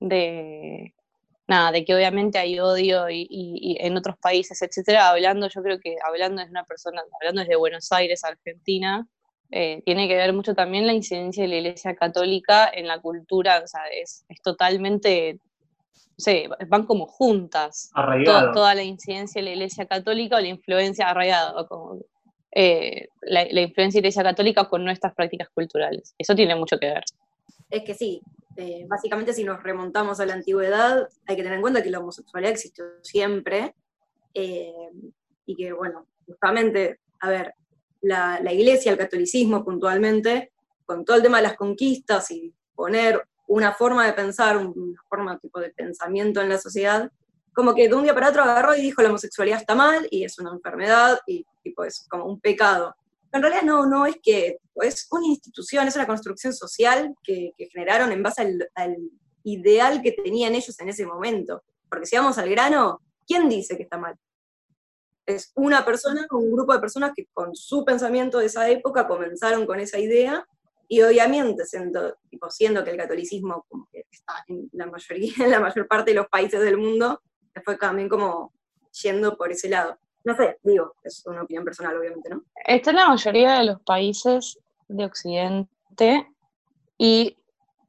nada, 0.00 1.72
de 1.72 1.84
que 1.84 1.94
obviamente 1.94 2.38
hay 2.38 2.58
odio 2.58 3.10
y, 3.10 3.76
en 3.80 3.96
otros 3.96 4.16
países, 4.18 4.62
etcétera, 4.62 5.10
hablando, 5.10 5.48
yo 5.48 5.62
creo 5.62 5.78
que 5.80 5.96
hablando 6.04 6.42
es 6.42 6.50
una 6.50 6.64
persona, 6.64 7.02
hablando 7.20 7.40
desde 7.42 7.56
Buenos 7.56 7.90
Aires, 7.92 8.24
Argentina, 8.24 9.06
eh, 9.50 9.82
tiene 9.84 10.06
que 10.06 10.16
ver 10.16 10.32
mucho 10.32 10.54
también 10.54 10.86
la 10.86 10.92
incidencia 10.92 11.42
de 11.42 11.48
la 11.48 11.56
Iglesia 11.56 11.96
Católica 11.96 12.70
en 12.72 12.86
la 12.86 13.00
cultura, 13.00 13.60
o 13.64 13.66
sea, 13.66 13.82
es, 13.92 14.24
totalmente, 14.44 15.40
no 15.92 16.14
sé, 16.18 16.48
van 16.68 16.86
como 16.86 17.06
juntas. 17.06 17.90
toda 18.24 18.74
la 18.74 18.84
incidencia 18.84 19.40
de 19.40 19.48
la 19.48 19.54
Iglesia 19.54 19.86
Católica 19.86 20.36
o 20.36 20.40
la 20.40 20.48
influencia 20.48 21.08
arraigada, 21.08 21.66
como, 21.66 21.98
eh, 22.52 23.08
la, 23.22 23.42
influencia 23.42 23.98
de 23.98 24.02
la 24.02 24.08
Iglesia 24.08 24.22
Católica 24.22 24.68
con 24.68 24.84
nuestras 24.84 25.14
prácticas 25.14 25.48
culturales. 25.50 26.14
Eso 26.16 26.34
tiene 26.36 26.54
mucho 26.54 26.78
que 26.78 26.86
ver. 26.86 27.04
Es 27.70 27.84
que 27.84 27.94
sí, 27.94 28.20
eh, 28.56 28.84
básicamente 28.88 29.32
si 29.32 29.44
nos 29.44 29.62
remontamos 29.62 30.20
a 30.20 30.26
la 30.26 30.34
antigüedad, 30.34 31.08
hay 31.26 31.36
que 31.36 31.42
tener 31.42 31.56
en 31.56 31.62
cuenta 31.62 31.82
que 31.82 31.90
la 31.90 32.00
homosexualidad 32.00 32.52
existió 32.52 32.84
siempre 33.02 33.74
eh, 34.34 34.90
y 35.46 35.56
que, 35.56 35.72
bueno, 35.72 36.06
justamente, 36.26 37.00
a 37.20 37.30
ver, 37.30 37.54
la, 38.02 38.52
iglesia, 38.52 38.92
el 38.92 38.98
catolicismo 38.98 39.64
puntualmente, 39.64 40.52
con 40.84 41.04
todo 41.04 41.16
el 41.16 41.22
tema 41.22 41.36
de 41.36 41.44
las 41.44 41.56
conquistas 41.56 42.30
y 42.32 42.52
poner 42.74 43.22
una 43.46 43.72
forma 43.72 44.06
de 44.06 44.12
pensar, 44.12 44.56
una 44.56 45.02
forma 45.08 45.38
tipo 45.38 45.60
de 45.60 45.70
pensamiento 45.70 46.40
en 46.40 46.48
la 46.48 46.58
sociedad, 46.58 47.10
como 47.52 47.74
que 47.74 47.88
de 47.88 47.94
un 47.94 48.04
día 48.04 48.14
para 48.14 48.30
otro 48.30 48.42
agarró 48.42 48.74
y 48.74 48.82
dijo 48.82 49.02
la 49.02 49.08
homosexualidad 49.08 49.60
está 49.60 49.74
mal 49.74 50.06
y 50.10 50.24
es 50.24 50.38
una 50.38 50.52
enfermedad 50.52 51.18
y 51.26 51.44
tipo 51.62 51.84
es 51.84 52.06
como 52.08 52.24
un 52.24 52.40
pecado 52.40 52.94
en 53.32 53.42
realidad 53.42 53.62
no, 53.62 53.86
no 53.86 54.06
es 54.06 54.16
que 54.22 54.58
es 54.76 55.06
una 55.10 55.26
institución, 55.26 55.86
es 55.86 55.96
una 55.96 56.06
construcción 56.06 56.52
social 56.52 57.14
que, 57.22 57.52
generaron 57.72 58.12
en 58.12 58.22
base 58.22 58.42
al, 58.74 58.96
ideal 59.42 60.02
que 60.02 60.12
tenían 60.12 60.54
ellos 60.54 60.78
en 60.80 60.88
ese 60.88 61.06
momento. 61.06 61.62
Porque 61.88 62.06
si 62.06 62.16
vamos 62.16 62.36
al 62.38 62.50
grano, 62.50 63.00
¿quién 63.26 63.48
dice 63.48 63.76
que 63.76 63.84
está 63.84 63.96
mal? 63.96 64.16
Es 65.24 65.52
una 65.54 65.84
persona, 65.84 66.26
un 66.30 66.52
grupo 66.52 66.72
de 66.72 66.80
personas 66.80 67.12
que 67.14 67.26
con 67.32 67.54
su 67.54 67.84
pensamiento 67.84 68.38
de 68.38 68.46
esa 68.46 68.68
época 68.68 69.06
comenzaron 69.06 69.64
con 69.64 69.80
esa 69.80 69.98
idea 69.98 70.46
y 70.88 71.02
obviamente 71.02 71.64
siendo, 71.64 72.18
tipo, 72.28 72.50
siendo 72.50 72.82
que 72.82 72.90
el 72.90 72.96
catolicismo 72.96 73.64
como 73.68 73.88
que 73.92 74.06
está 74.10 74.44
en 74.48 74.68
la 74.72 74.86
mayoría, 74.86 75.32
en 75.38 75.50
la 75.50 75.60
mayor 75.60 75.86
parte 75.86 76.10
de 76.10 76.16
los 76.16 76.28
países 76.28 76.60
del 76.60 76.76
mundo, 76.76 77.22
fue 77.64 77.76
también 77.76 78.08
como 78.08 78.52
yendo 79.02 79.36
por 79.36 79.52
ese 79.52 79.68
lado. 79.68 79.98
No 80.24 80.34
sé, 80.36 80.58
digo, 80.62 80.94
es 81.02 81.24
una 81.26 81.42
opinión 81.42 81.64
personal, 81.64 81.96
obviamente, 81.96 82.28
¿no? 82.28 82.42
Está 82.66 82.90
en 82.90 82.96
la 82.96 83.08
mayoría 83.08 83.58
de 83.58 83.64
los 83.64 83.80
países 83.82 84.58
de 84.88 85.04
Occidente 85.04 86.26
y 86.98 87.36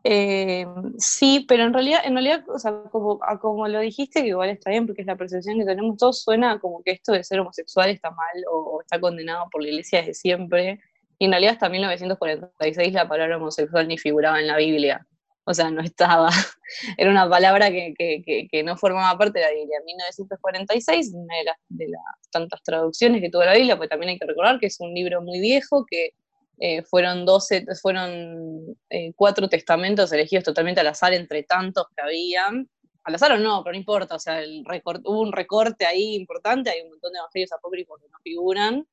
eh, 0.03 0.65
sí, 0.97 1.45
pero 1.47 1.63
en 1.63 1.73
realidad, 1.73 2.01
en 2.03 2.13
realidad, 2.13 2.43
o 2.49 2.57
sea, 2.57 2.83
como, 2.91 3.19
como 3.39 3.67
lo 3.67 3.79
dijiste, 3.79 4.21
que 4.21 4.29
igual 4.29 4.49
está 4.49 4.71
bien 4.71 4.87
porque 4.87 5.01
es 5.01 5.07
la 5.07 5.15
percepción 5.15 5.59
que 5.59 5.65
tenemos 5.65 5.97
todos, 5.97 6.23
suena 6.23 6.59
como 6.59 6.81
que 6.83 6.91
esto 6.91 7.11
de 7.11 7.23
ser 7.23 7.39
homosexual 7.39 7.89
está 7.89 8.09
mal 8.09 8.43
o, 8.51 8.81
está 8.81 8.99
condenado 8.99 9.47
por 9.51 9.61
la 9.61 9.69
iglesia 9.69 9.99
desde 9.99 10.13
siempre. 10.15 10.79
Y 11.19 11.25
en 11.25 11.31
realidad 11.31 11.53
hasta 11.53 11.69
1946 11.69 12.93
la 12.93 13.07
palabra 13.07 13.37
homosexual 13.37 13.87
ni 13.87 13.97
figuraba 13.97 14.39
en 14.39 14.47
la 14.47 14.57
Biblia 14.57 15.05
o 15.43 15.53
sea, 15.53 15.71
no 15.71 15.81
estaba, 15.81 16.29
era 16.97 17.09
una 17.09 17.29
palabra 17.29 17.71
que, 17.71 18.63
no 18.63 18.77
formaba 18.77 19.17
parte 19.17 19.39
de 19.39 19.45
la 19.45 19.51
Biblia. 19.51 19.77
En 19.79 19.85
1946, 19.85 21.11
una 21.13 21.35
de 21.37 21.43
las, 21.43 21.55
de 21.69 21.87
las, 21.89 22.29
tantas 22.31 22.61
traducciones 22.63 23.21
que 23.21 23.29
tuvo 23.29 23.43
la 23.43 23.55
Biblia, 23.55 23.77
pues 23.77 23.89
también 23.89 24.11
hay 24.11 24.19
que 24.19 24.27
recordar 24.27 24.59
que 24.59 24.67
es 24.67 24.79
un 24.79 24.93
libro 24.93 25.21
muy 25.21 25.39
viejo, 25.39 25.85
que 25.89 26.13
eh, 26.59 26.83
fueron 26.83 27.25
12, 27.25 27.65
fueron 27.81 28.77
eh, 28.89 29.13
cuatro 29.15 29.49
testamentos 29.49 30.11
elegidos 30.11 30.43
totalmente 30.43 30.79
al 30.79 30.87
azar 30.87 31.13
entre 31.13 31.43
tantos 31.43 31.85
que 31.95 32.03
habían. 32.03 32.69
Al 33.03 33.15
azar 33.15 33.31
o 33.31 33.37
no, 33.39 33.63
pero 33.63 33.73
no 33.73 33.79
importa, 33.79 34.13
o 34.13 34.19
sea, 34.19 34.43
el 34.43 34.63
hubo 35.05 35.21
un 35.21 35.31
recorte 35.31 35.87
ahí 35.87 36.13
importante, 36.13 36.69
hay 36.69 36.81
un 36.81 36.89
montón 36.89 37.11
de 37.13 37.17
evangelios 37.17 37.51
apócrifos 37.51 37.99
que 37.99 38.07
no 38.09 38.19
figuran, 38.23 38.87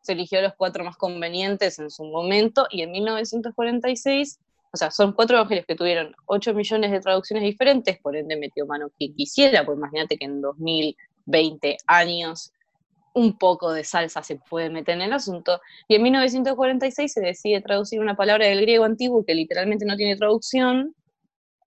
se 0.00 0.14
eligió 0.14 0.42
los 0.42 0.54
cuatro 0.56 0.82
más 0.82 0.96
convenientes 0.96 1.78
en 1.78 1.88
su 1.88 2.02
momento, 2.02 2.66
y 2.70 2.82
en 2.82 2.90
1946 2.90 4.40
o 4.72 4.76
sea, 4.76 4.90
son 4.90 5.12
cuatro 5.12 5.36
evangelios 5.36 5.66
que 5.66 5.76
tuvieron 5.76 6.14
8 6.26 6.54
millones 6.54 6.90
de 6.90 7.00
traducciones 7.00 7.44
diferentes, 7.44 7.98
por 7.98 8.16
ende 8.16 8.36
metió 8.36 8.66
mano 8.66 8.90
quien 8.96 9.14
quisiera, 9.14 9.64
pues 9.64 9.76
imagínate 9.76 10.16
que 10.16 10.24
en 10.24 10.40
2020 10.40 11.76
años 11.86 12.52
un 13.14 13.36
poco 13.38 13.72
de 13.72 13.84
salsa 13.84 14.22
se 14.22 14.36
puede 14.36 14.70
meter 14.70 14.94
en 14.94 15.02
el 15.02 15.12
asunto. 15.12 15.60
Y 15.88 15.96
en 15.96 16.02
1946 16.02 17.12
se 17.12 17.20
decide 17.20 17.60
traducir 17.60 18.00
una 18.00 18.16
palabra 18.16 18.46
del 18.46 18.62
griego 18.62 18.84
antiguo 18.84 19.24
que 19.26 19.34
literalmente 19.34 19.84
no 19.84 19.96
tiene 19.96 20.16
traducción, 20.16 20.94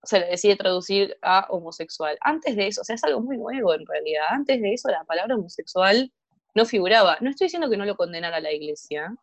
se 0.02 0.20
le 0.20 0.26
decide 0.26 0.56
traducir 0.56 1.16
a 1.22 1.46
homosexual. 1.50 2.16
Antes 2.20 2.56
de 2.56 2.68
eso, 2.68 2.80
o 2.80 2.84
sea, 2.84 2.94
es 2.94 3.04
algo 3.04 3.20
muy 3.20 3.36
nuevo 3.36 3.74
en 3.74 3.86
realidad, 3.86 4.26
antes 4.30 4.60
de 4.60 4.74
eso 4.74 4.88
la 4.88 5.04
palabra 5.04 5.36
homosexual 5.36 6.12
no 6.54 6.64
figuraba. 6.64 7.18
No 7.20 7.30
estoy 7.30 7.46
diciendo 7.46 7.70
que 7.70 7.76
no 7.76 7.84
lo 7.84 7.96
condenara 7.96 8.40
la 8.40 8.52
iglesia, 8.52 9.14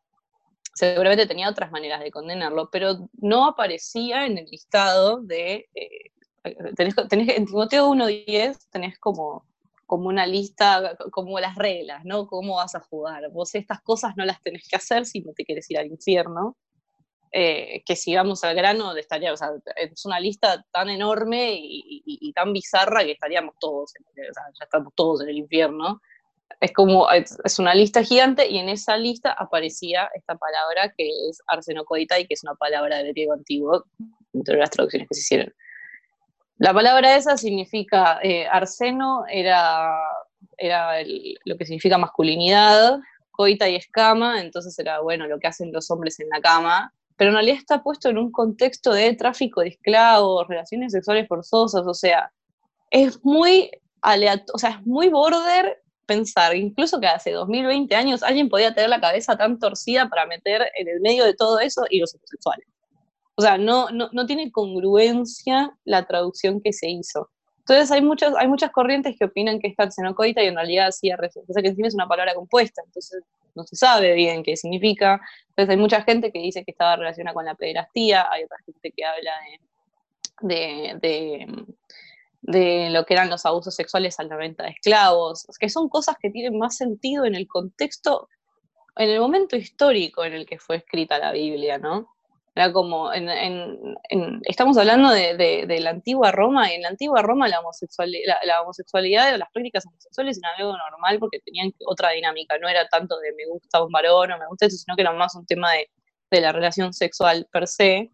seguramente 0.74 1.28
tenía 1.28 1.50
otras 1.50 1.72
maneras 1.72 2.02
de 2.02 2.12
condenarlo, 2.12 2.70
pero 2.72 3.10
no 3.14 3.46
aparecía 3.46 4.26
en 4.26 4.38
el 4.38 4.46
listado 4.46 5.22
de... 5.22 5.70
Eh, 5.76 6.12
tenés, 6.76 6.96
en 6.98 7.46
Timoteo 7.46 7.90
1.10 7.90 8.70
tenés 8.70 9.00
como, 9.00 9.46
como 9.86 10.08
una 10.08 10.26
lista, 10.26 10.98
como 11.12 11.40
las 11.40 11.56
reglas, 11.56 12.04
¿no? 12.04 12.28
Cómo 12.28 12.56
vas 12.56 12.76
a 12.76 12.82
jugar. 12.82 13.30
Vos 13.32 13.56
estas 13.56 13.82
cosas 13.82 14.14
no 14.18 14.26
las 14.26 14.42
tenés 14.42 14.68
que 14.68 14.76
hacer 14.76 15.06
si 15.06 15.22
no 15.22 15.34
te 15.34 15.46
quieres 15.46 15.70
ir 15.70 15.78
al 15.78 15.88
infierno. 15.88 16.58
Eh, 17.36 17.82
que 17.86 17.96
si 17.96 18.16
vamos 18.16 18.44
al 18.44 18.56
grano, 18.56 18.96
estaría, 18.96 19.34
o 19.34 19.38
sea, 19.38 19.50
es 19.76 20.06
una 20.06 20.20
lista 20.20 20.64
tan 20.72 20.90
enorme 20.90 21.56
y, 21.60 22.32
tan 22.34 22.54
bizarra 22.54 23.04
que 23.04 23.12
estaríamos 23.12 23.56
todos, 23.60 23.92
o 23.92 24.34
sea, 24.34 24.44
ya 24.60 24.66
estamos 24.66 24.94
todos 24.96 25.22
en 25.22 25.30
el 25.30 25.38
infierno 25.38 26.02
es 26.60 26.72
como, 26.74 27.10
es, 27.12 27.60
una 27.60 27.76
lista 27.76 28.04
gigante 28.04 28.50
y 28.50 28.58
en 28.58 28.70
esa 28.70 28.98
lista 28.98 29.34
aparecía 29.34 30.10
esta 30.14 30.36
palabra 30.36 30.94
que 30.98 31.08
es 31.30 31.42
arsenocodita 31.48 32.20
y 32.20 32.26
que 32.26 32.34
es 32.34 32.44
una 32.44 32.56
palabra 32.56 32.98
del 32.98 33.14
griego 33.14 33.34
antiguo, 33.34 33.86
entre 34.34 34.58
las 34.58 34.70
traducciones 34.70 35.08
que 35.08 35.16
se 35.16 35.22
hicieron. 35.22 35.54
La 36.58 36.74
palabra 36.74 37.16
esa 37.16 37.38
significa, 37.38 38.20
eh, 38.24 38.48
arseno 38.48 39.26
era, 39.30 39.98
era 40.58 40.98
lo 41.46 41.58
que 41.58 41.66
significa 41.66 41.98
masculinidad, 41.98 43.00
coita 43.32 43.68
y 43.68 43.76
escama, 43.76 44.42
entonces 44.42 44.78
era, 44.80 45.02
bueno, 45.02 45.28
lo 45.28 45.40
que 45.40 45.48
hacen 45.48 45.74
los 45.74 45.90
hombres 45.92 46.20
en 46.20 46.30
la 46.30 46.40
cama, 46.40 46.94
pero 47.18 47.32
en 47.32 47.36
realidad 47.36 47.58
está 47.58 47.84
puesto 47.84 48.10
en 48.10 48.18
un 48.18 48.32
contexto 48.32 48.94
de 48.94 49.14
tráfico 49.16 49.62
de 49.62 49.70
esclavos, 49.70 50.48
relaciones 50.48 50.94
sexuales 50.94 51.28
forzosas, 51.28 51.86
o 51.86 51.94
sea, 51.94 52.32
es 52.92 53.24
muy 53.24 53.72
aleatorio, 54.02 54.54
o 54.54 54.58
sea, 54.58 54.70
es 54.72 54.86
muy 54.86 55.10
border 55.10 55.83
pensar, 56.14 56.56
incluso 56.56 57.00
que 57.00 57.08
hace 57.08 57.32
2020 57.32 57.96
años 57.96 58.24
alguien 58.24 58.50
podía 58.50 58.74
tener 58.74 58.90
la 58.90 59.02
cabeza 59.02 59.36
tan 59.36 59.60
torcida 59.60 60.08
para 60.10 60.26
meter 60.26 60.62
en 60.78 60.88
el 60.88 61.02
medio 61.02 61.26
de 61.26 61.34
todo 61.34 61.60
eso 61.60 61.86
y 61.90 62.00
los 62.00 62.14
homosexuales. 62.14 62.68
O 63.36 63.42
sea, 63.42 63.58
no, 63.58 63.90
no, 63.90 64.10
no 64.12 64.26
tiene 64.26 64.52
congruencia 64.52 65.76
la 65.86 66.06
traducción 66.06 66.62
que 66.62 66.72
se 66.72 66.90
hizo. 66.90 67.30
Entonces 67.60 67.92
hay, 67.92 68.02
muchas 68.02 68.36
hay 68.38 68.48
muchas 68.48 68.72
corrientes 68.72 69.16
que 69.18 69.26
opinan 69.26 69.60
que 69.60 69.70
es 69.70 69.76
taxenocoita 69.76 70.44
y 70.44 70.48
en 70.48 70.56
realidad 70.56 70.92
sí, 70.92 71.10
o 71.12 71.54
sea, 71.54 71.64
que 71.64 71.70
encima 71.70 71.88
es 71.88 71.96
una 71.96 72.08
palabra 72.08 72.36
compuesta, 72.36 72.82
entonces 72.86 73.24
no 73.56 73.64
se 73.64 73.76
sabe 73.76 74.14
bien 74.14 74.44
qué 74.44 74.56
significa. 74.58 75.22
Entonces 75.50 75.70
hay 75.70 75.78
mucha 75.78 76.02
gente 76.04 76.32
que 76.32 76.40
dice 76.40 76.64
que 76.64 76.72
estaba 76.72 76.98
relacionada 76.98 77.34
con 77.34 77.46
la 77.46 77.56
pederastía, 77.56 78.28
hay 78.30 78.44
otra 78.44 78.58
gente 78.66 78.92
que 78.96 79.06
habla 79.06 79.32
de, 80.42 80.98
de 81.00 81.48
de 81.48 81.66
lo 82.44 83.06
que 83.06 83.14
eran 83.14 83.30
los 83.30 83.46
abusos 83.46 83.76
sexuales 83.76 84.20
a 84.20 84.24
la 84.24 84.36
venta 84.36 84.64
de 84.64 84.72
esclavos, 84.72 85.46
que 85.60 85.70
son 85.70 85.90
cosas 85.90 86.16
que 86.22 86.30
tienen 86.30 86.58
más 86.58 86.78
sentido 86.78 87.26
en 87.26 87.36
el 87.36 87.48
contexto, 87.48 88.30
en 88.96 89.10
el 89.10 89.20
momento 89.20 89.56
histórico 89.56 90.24
en 90.24 90.34
el 90.34 90.46
que 90.46 90.60
fue 90.60 90.78
escrita 90.78 91.18
la 91.18 91.32
Biblia, 91.32 91.78
¿no? 91.78 92.10
Era 92.56 92.72
como, 92.72 93.12
estamos 94.44 94.78
hablando 94.78 95.10
de, 95.10 95.80
la 95.82 95.90
antigua 95.90 96.32
Roma, 96.32 96.72
y 96.72 96.76
en 96.76 96.84
la 96.84 96.90
antigua 96.90 97.24
Roma 97.24 97.48
la, 97.48 97.60
homosexualidad, 97.62 98.36
la, 98.44 98.62
homosexualidad 98.62 99.34
o 99.34 99.38
las 99.38 99.50
prácticas 99.52 99.88
homosexuales 99.88 100.38
era 100.38 100.50
algo 100.58 100.78
normal 100.78 101.18
porque 101.18 101.40
tenían 101.40 101.74
otra 101.88 102.12
dinámica, 102.12 102.56
no 102.60 102.70
era 102.70 102.88
tanto 102.90 103.18
de 103.20 103.34
me 103.34 103.48
gusta 103.48 103.84
un 103.84 103.92
varón 103.92 104.34
o 104.34 104.38
me 104.38 104.46
gusta 104.48 104.68
eso, 104.68 104.78
sino 104.78 104.96
que 104.96 105.02
era 105.02 105.14
más 105.14 105.34
un 105.34 105.48
tema 105.48 105.72
de, 105.72 105.90
de 106.30 106.42
la 106.42 106.52
relación 106.52 106.94
sexual 106.94 107.48
per 107.52 107.68
se, 107.68 108.12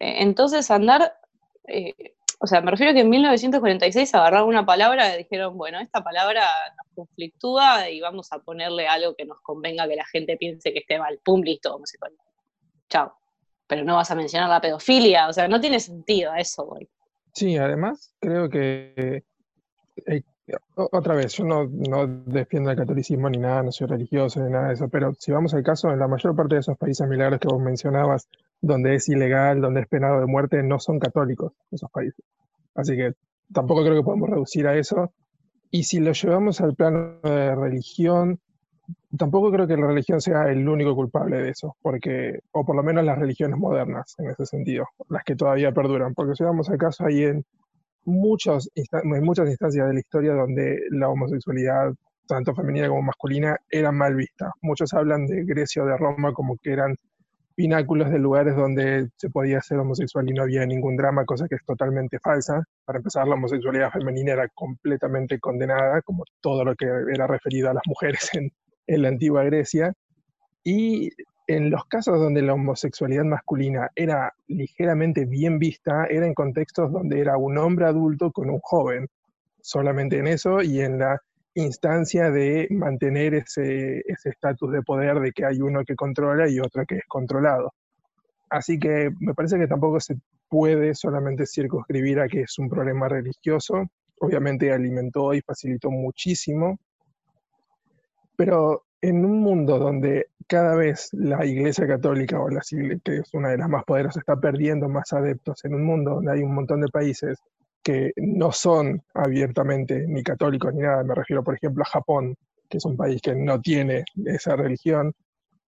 Eh, 0.00 0.22
entonces 0.22 0.70
andar, 0.70 1.14
eh, 1.68 1.94
o 2.42 2.46
sea, 2.46 2.62
me 2.62 2.70
refiero 2.70 2.92
a 2.92 2.94
que 2.94 3.00
en 3.00 3.10
1946 3.10 4.14
agarraron 4.14 4.48
una 4.48 4.64
palabra 4.64 5.14
y 5.14 5.18
dijeron, 5.18 5.58
bueno, 5.58 5.78
esta 5.78 6.02
palabra 6.02 6.42
nos 6.74 6.86
conflictúa 6.94 7.90
y 7.90 8.00
vamos 8.00 8.32
a 8.32 8.38
ponerle 8.38 8.88
algo 8.88 9.14
que 9.14 9.26
nos 9.26 9.42
convenga 9.42 9.86
que 9.86 9.96
la 9.96 10.06
gente 10.06 10.38
piense 10.38 10.72
que 10.72 10.78
esté 10.78 10.98
mal. 10.98 11.20
Pum, 11.22 11.42
listo, 11.42 11.74
homosexual. 11.74 12.12
Chao. 12.88 13.12
Pero 13.66 13.84
no 13.84 13.96
vas 13.96 14.10
a 14.10 14.14
mencionar 14.14 14.48
la 14.48 14.60
pedofilia, 14.60 15.28
o 15.28 15.34
sea, 15.34 15.48
no 15.48 15.60
tiene 15.60 15.80
sentido 15.80 16.32
a 16.32 16.38
eso, 16.40 16.64
güey. 16.64 16.88
Sí, 17.34 17.58
además 17.58 18.14
creo 18.18 18.48
que 18.48 19.22
eh, 20.06 20.22
otra 20.74 21.14
vez, 21.14 21.34
yo 21.34 21.44
no, 21.44 21.66
no, 21.66 22.06
defiendo 22.06 22.70
el 22.70 22.76
catolicismo 22.76 23.28
ni 23.28 23.36
nada, 23.36 23.62
no 23.62 23.70
soy 23.70 23.86
religioso 23.86 24.42
ni 24.42 24.50
nada 24.50 24.68
de 24.68 24.74
eso, 24.74 24.88
pero 24.88 25.12
si 25.14 25.30
vamos 25.30 25.52
al 25.52 25.62
caso, 25.62 25.90
en 25.90 25.98
la 25.98 26.08
mayor 26.08 26.34
parte 26.34 26.54
de 26.54 26.60
esos 26.60 26.78
países 26.78 27.06
milagros 27.06 27.38
que 27.38 27.48
vos 27.48 27.60
mencionabas, 27.60 28.28
donde 28.60 28.94
es 28.94 29.08
ilegal, 29.08 29.60
donde 29.60 29.80
es 29.80 29.88
penado 29.88 30.20
de 30.20 30.26
muerte, 30.26 30.62
no 30.62 30.78
son 30.78 30.98
católicos 30.98 31.52
esos 31.70 31.90
países. 31.90 32.24
Así 32.74 32.96
que 32.96 33.12
tampoco 33.52 33.82
creo 33.82 33.96
que 33.96 34.02
podemos 34.04 34.28
reducir 34.28 34.66
a 34.66 34.76
eso. 34.76 35.12
Y 35.70 35.84
si 35.84 36.00
lo 36.00 36.12
llevamos 36.12 36.60
al 36.60 36.74
plano 36.74 37.20
de 37.22 37.54
religión, 37.54 38.40
tampoco 39.16 39.50
creo 39.52 39.66
que 39.66 39.76
la 39.76 39.86
religión 39.86 40.20
sea 40.20 40.50
el 40.50 40.68
único 40.68 40.94
culpable 40.94 41.42
de 41.42 41.50
eso, 41.50 41.76
porque, 41.80 42.40
o 42.52 42.64
por 42.64 42.76
lo 42.76 42.82
menos 42.82 43.04
las 43.04 43.18
religiones 43.18 43.58
modernas 43.58 44.14
en 44.18 44.30
ese 44.30 44.46
sentido, 44.46 44.86
las 45.08 45.22
que 45.24 45.36
todavía 45.36 45.72
perduran, 45.72 46.14
porque 46.14 46.34
si 46.34 46.44
vamos 46.44 46.68
al 46.70 46.78
caso 46.78 47.04
ahí 47.04 47.24
en 47.24 47.44
muchos, 48.04 48.70
en 48.74 49.24
muchas 49.24 49.48
instancias 49.48 49.86
de 49.86 49.94
la 49.94 50.00
historia 50.00 50.32
donde 50.32 50.78
la 50.90 51.08
homosexualidad, 51.08 51.92
tanto 52.26 52.54
femenina 52.54 52.88
como 52.88 53.02
masculina, 53.02 53.56
era 53.70 53.92
mal 53.92 54.14
vista. 54.14 54.52
Muchos 54.62 54.92
hablan 54.94 55.26
de 55.26 55.44
Grecia 55.44 55.82
o 55.82 55.86
de 55.86 55.96
Roma 55.96 56.32
como 56.32 56.56
que 56.56 56.72
eran 56.72 56.96
pináculos 57.60 58.10
de 58.10 58.18
lugares 58.18 58.56
donde 58.56 59.10
se 59.16 59.28
podía 59.28 59.60
ser 59.60 59.76
homosexual 59.76 60.26
y 60.26 60.32
no 60.32 60.44
había 60.44 60.64
ningún 60.64 60.96
drama, 60.96 61.26
cosa 61.26 61.46
que 61.46 61.56
es 61.56 61.64
totalmente 61.66 62.18
falsa. 62.18 62.64
Para 62.86 63.00
empezar, 63.00 63.28
la 63.28 63.34
homosexualidad 63.34 63.90
femenina 63.90 64.32
era 64.32 64.48
completamente 64.54 65.38
condenada, 65.38 66.00
como 66.00 66.24
todo 66.40 66.64
lo 66.64 66.74
que 66.74 66.86
era 66.86 67.26
referido 67.26 67.68
a 67.68 67.74
las 67.74 67.82
mujeres 67.86 68.30
en, 68.32 68.50
en 68.86 69.02
la 69.02 69.08
antigua 69.08 69.44
Grecia. 69.44 69.92
Y 70.64 71.10
en 71.48 71.68
los 71.68 71.84
casos 71.84 72.18
donde 72.18 72.40
la 72.40 72.54
homosexualidad 72.54 73.24
masculina 73.24 73.90
era 73.94 74.32
ligeramente 74.46 75.26
bien 75.26 75.58
vista, 75.58 76.06
era 76.06 76.24
en 76.24 76.32
contextos 76.32 76.90
donde 76.90 77.20
era 77.20 77.36
un 77.36 77.58
hombre 77.58 77.84
adulto 77.84 78.32
con 78.32 78.48
un 78.48 78.60
joven, 78.62 79.06
solamente 79.60 80.16
en 80.16 80.28
eso 80.28 80.62
y 80.62 80.80
en 80.80 80.98
la 80.98 81.20
instancia 81.54 82.30
de 82.30 82.68
mantener 82.70 83.34
ese 83.34 84.02
estatus 84.06 84.72
de 84.72 84.82
poder 84.82 85.20
de 85.20 85.32
que 85.32 85.44
hay 85.44 85.60
uno 85.60 85.84
que 85.84 85.96
controla 85.96 86.48
y 86.48 86.60
otro 86.60 86.84
que 86.86 86.96
es 86.96 87.04
controlado. 87.08 87.72
Así 88.48 88.78
que 88.78 89.10
me 89.20 89.34
parece 89.34 89.58
que 89.58 89.66
tampoco 89.66 90.00
se 90.00 90.16
puede 90.48 90.94
solamente 90.94 91.46
circunscribir 91.46 92.20
a 92.20 92.28
que 92.28 92.42
es 92.42 92.58
un 92.58 92.68
problema 92.68 93.08
religioso. 93.08 93.86
Obviamente 94.18 94.72
alimentó 94.72 95.32
y 95.32 95.40
facilitó 95.40 95.90
muchísimo, 95.90 96.78
pero 98.36 98.84
en 99.00 99.24
un 99.24 99.40
mundo 99.40 99.78
donde 99.78 100.26
cada 100.46 100.74
vez 100.74 101.08
la 101.12 101.46
Iglesia 101.46 101.86
Católica, 101.86 102.40
o 102.40 102.48
la, 102.48 102.60
que 103.02 103.16
es 103.16 103.32
una 103.32 103.50
de 103.50 103.58
las 103.58 103.68
más 103.68 103.84
poderosas, 103.84 104.18
está 104.18 104.36
perdiendo 104.38 104.88
más 104.88 105.12
adeptos, 105.12 105.64
en 105.64 105.74
un 105.74 105.84
mundo 105.84 106.16
donde 106.16 106.32
hay 106.32 106.42
un 106.42 106.54
montón 106.54 106.80
de 106.80 106.88
países 106.88 107.38
que 107.82 108.12
no 108.16 108.52
son 108.52 109.02
abiertamente 109.14 110.06
ni 110.06 110.22
católicos 110.22 110.74
ni 110.74 110.82
nada, 110.82 111.02
me 111.02 111.14
refiero 111.14 111.42
por 111.42 111.54
ejemplo 111.54 111.82
a 111.82 111.86
Japón, 111.86 112.36
que 112.68 112.78
es 112.78 112.84
un 112.84 112.96
país 112.96 113.20
que 113.22 113.34
no 113.34 113.60
tiene 113.60 114.04
esa 114.26 114.56
religión, 114.56 115.12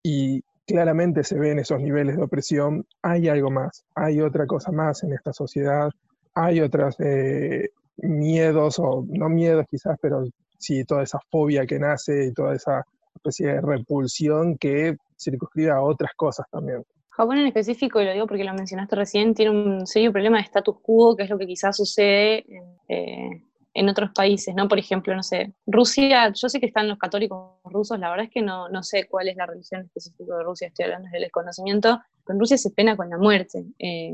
y 0.03 0.41
claramente 0.65 1.23
se 1.23 1.37
ven 1.37 1.59
esos 1.59 1.81
niveles 1.81 2.17
de 2.17 2.23
opresión, 2.23 2.85
hay 3.01 3.29
algo 3.29 3.51
más, 3.51 3.85
hay 3.95 4.21
otra 4.21 4.45
cosa 4.45 4.71
más 4.71 5.03
en 5.03 5.13
esta 5.13 5.33
sociedad, 5.33 5.89
hay 6.33 6.61
otros 6.61 6.95
eh, 6.99 7.69
miedos, 7.97 8.79
o 8.79 9.05
no 9.07 9.29
miedos 9.29 9.65
quizás, 9.69 9.97
pero 10.01 10.23
sí 10.57 10.83
toda 10.85 11.03
esa 11.03 11.19
fobia 11.29 11.65
que 11.65 11.79
nace 11.79 12.25
y 12.25 12.33
toda 12.33 12.55
esa 12.55 12.83
especie 13.15 13.47
de 13.47 13.61
repulsión 13.61 14.57
que 14.57 14.97
circunscribe 15.17 15.71
a 15.71 15.81
otras 15.81 16.11
cosas 16.15 16.45
también. 16.51 16.83
Japón 17.17 17.39
en 17.39 17.47
específico, 17.47 17.99
y 17.99 18.05
lo 18.05 18.13
digo 18.13 18.27
porque 18.27 18.43
lo 18.43 18.53
mencionaste 18.53 18.95
recién, 18.95 19.33
tiene 19.33 19.49
un 19.49 19.87
serio 19.87 20.11
problema 20.11 20.37
de 20.37 20.43
status 20.43 20.77
quo, 20.83 21.15
que 21.15 21.23
es 21.23 21.29
lo 21.31 21.39
que 21.39 21.47
quizás 21.47 21.75
sucede 21.75 22.45
en, 22.47 23.43
eh, 23.73 23.89
otros 23.89 24.11
países, 24.13 24.53
¿no? 24.53 24.67
Por 24.67 24.77
ejemplo, 24.77 25.15
no 25.15 25.23
sé, 25.23 25.51
Rusia, 25.65 26.31
yo 26.31 26.47
sé 26.47 26.59
que 26.59 26.67
están 26.67 26.87
los 26.87 26.99
católicos 26.99 27.53
rusos, 27.63 27.97
la 27.97 28.11
verdad 28.11 28.25
es 28.25 28.31
que 28.31 28.43
no, 28.43 28.69
no 28.69 28.83
sé 28.83 29.07
cuál 29.09 29.29
es 29.29 29.35
la 29.35 29.47
religión 29.47 29.81
específica 29.81 30.37
de 30.37 30.43
Rusia, 30.43 30.67
estoy 30.67 30.85
hablando 30.85 31.09
del 31.11 31.23
desconocimiento, 31.23 31.99
en 32.27 32.39
Rusia 32.39 32.55
se 32.55 32.69
pena 32.69 32.95
con 32.95 33.09
la 33.09 33.17
muerte, 33.17 33.65
eh, 33.79 34.13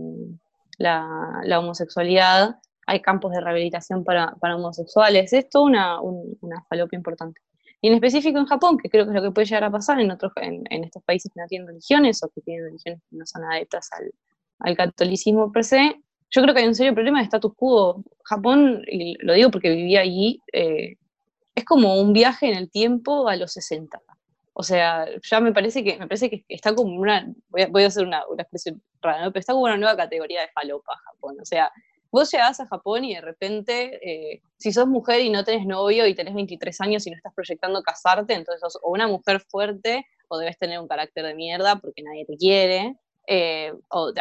la, 0.78 1.42
la, 1.44 1.60
homosexualidad, 1.60 2.56
hay 2.88 3.02
campos 3.02 3.34
de 3.34 3.42
rehabilitación 3.42 4.06
para, 4.06 4.34
para 4.36 4.56
homosexuales, 4.56 5.34
es 5.34 5.50
toda 5.50 5.66
una, 5.66 6.02
una 6.02 6.64
falopia 6.70 6.96
importante. 6.96 7.42
Y 7.84 7.90
en 7.90 7.96
específico 7.96 8.40
en 8.40 8.46
Japón, 8.46 8.78
que 8.78 8.90
creo 8.90 9.04
que 9.04 9.10
es 9.10 9.16
lo 9.16 9.22
que 9.22 9.32
puede 9.32 9.46
llegar 9.46 9.66
a 9.66 9.70
pasar 9.70 10.00
en, 10.00 10.10
otros, 10.10 10.32
en, 10.38 10.64
estos 10.86 11.04
países 11.04 11.30
que 11.34 11.42
no 11.42 11.48
tienen 11.48 11.68
religiones 11.68 12.24
o 12.24 12.30
que 12.30 12.40
tienen 12.40 12.64
religiones 12.64 13.02
que 13.10 13.18
no 13.18 13.26
son 13.26 13.44
adeptas 13.44 13.90
al, 13.92 14.10
al 14.60 14.78
catolicismo 14.78 15.52
per 15.52 15.66
se, 15.66 16.02
yo 16.30 16.42
creo 16.42 16.54
que 16.54 16.62
hay 16.62 16.68
un 16.68 16.76
serio 16.76 16.94
problema 16.94 17.20
de 17.20 17.26
status 17.26 17.52
quo. 17.58 18.02
Japón, 18.24 18.84
y 18.88 19.18
lo 19.20 19.34
digo 19.34 19.52
porque 19.52 19.70
vivía 19.70 20.00
allí, 20.00 20.42
eh, 20.54 20.96
es 21.56 21.66
como 21.66 22.00
un 22.00 22.14
viaje 22.14 22.48
en 22.48 22.58
el 22.58 22.72
tiempo 22.72 23.28
a 23.28 23.36
los 23.36 23.52
60. 23.52 24.02
O 24.54 24.64
sea, 24.64 25.06
ya 25.22 25.42
me 25.42 25.52
parece 25.52 25.84
que, 25.84 25.98
me 25.98 26.08
parece 26.08 26.30
que 26.30 26.46
está 26.48 26.74
como 26.74 26.96
una, 26.96 27.28
voy 27.50 27.84
a, 27.84 27.88
hacer 27.88 28.08
una, 28.08 28.26
una 28.30 28.44
expresión 28.44 28.82
rara, 29.02 29.30
pero 29.30 29.42
está 29.42 29.52
como 29.52 29.66
una 29.66 29.76
nueva 29.76 29.98
categoría 29.98 30.40
de 30.40 30.48
falopa 30.54 30.96
Japón. 31.04 31.36
O 31.42 31.46
sea, 31.46 31.70
vos 32.14 32.32
llegás 32.32 32.60
a 32.60 32.68
Japón 32.68 33.04
y 33.06 33.16
de 33.16 33.22
repente, 33.22 34.00
eh, 34.08 34.44
si 34.58 34.72
sos 34.72 34.86
mujer 34.86 35.22
y 35.22 35.32
no 35.32 35.44
tenés 35.44 35.66
novio 35.66 36.06
y 36.06 36.14
tenés 36.14 36.36
23 36.36 36.80
años 36.82 37.08
y 37.08 37.10
no 37.10 37.18
estás 37.18 37.34
proyectando 37.34 37.82
casarte, 37.82 38.36
entonces 38.36 38.62
sos 38.62 38.78
o 38.84 38.92
una 38.92 39.08
mujer 39.08 39.42
fuerte 39.42 40.06
o 40.28 40.38
debes 40.38 40.60
tener 40.60 40.80
un 40.80 40.88
carácter 40.88 41.26
de 41.26 41.34
mierda 41.34 41.78
porque 41.78 42.04
nadie 42.04 42.26
te 42.28 42.38
quiere. 42.38 42.96
Eh, 43.26 43.74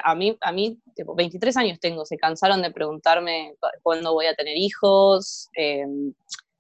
a 0.03 0.15
mí, 0.15 0.39
a 0.41 0.53
mí 0.53 0.81
tipo, 0.95 1.15
23 1.15 1.55
años 1.59 1.81
tengo, 1.81 2.07
se 2.07 2.17
cansaron 2.17 2.63
de 2.63 2.71
preguntarme 2.71 3.57
cuándo 3.83 4.15
voy 4.15 4.25
a 4.25 4.35
tener 4.35 4.57
hijos, 4.57 5.51
eh, 5.55 5.85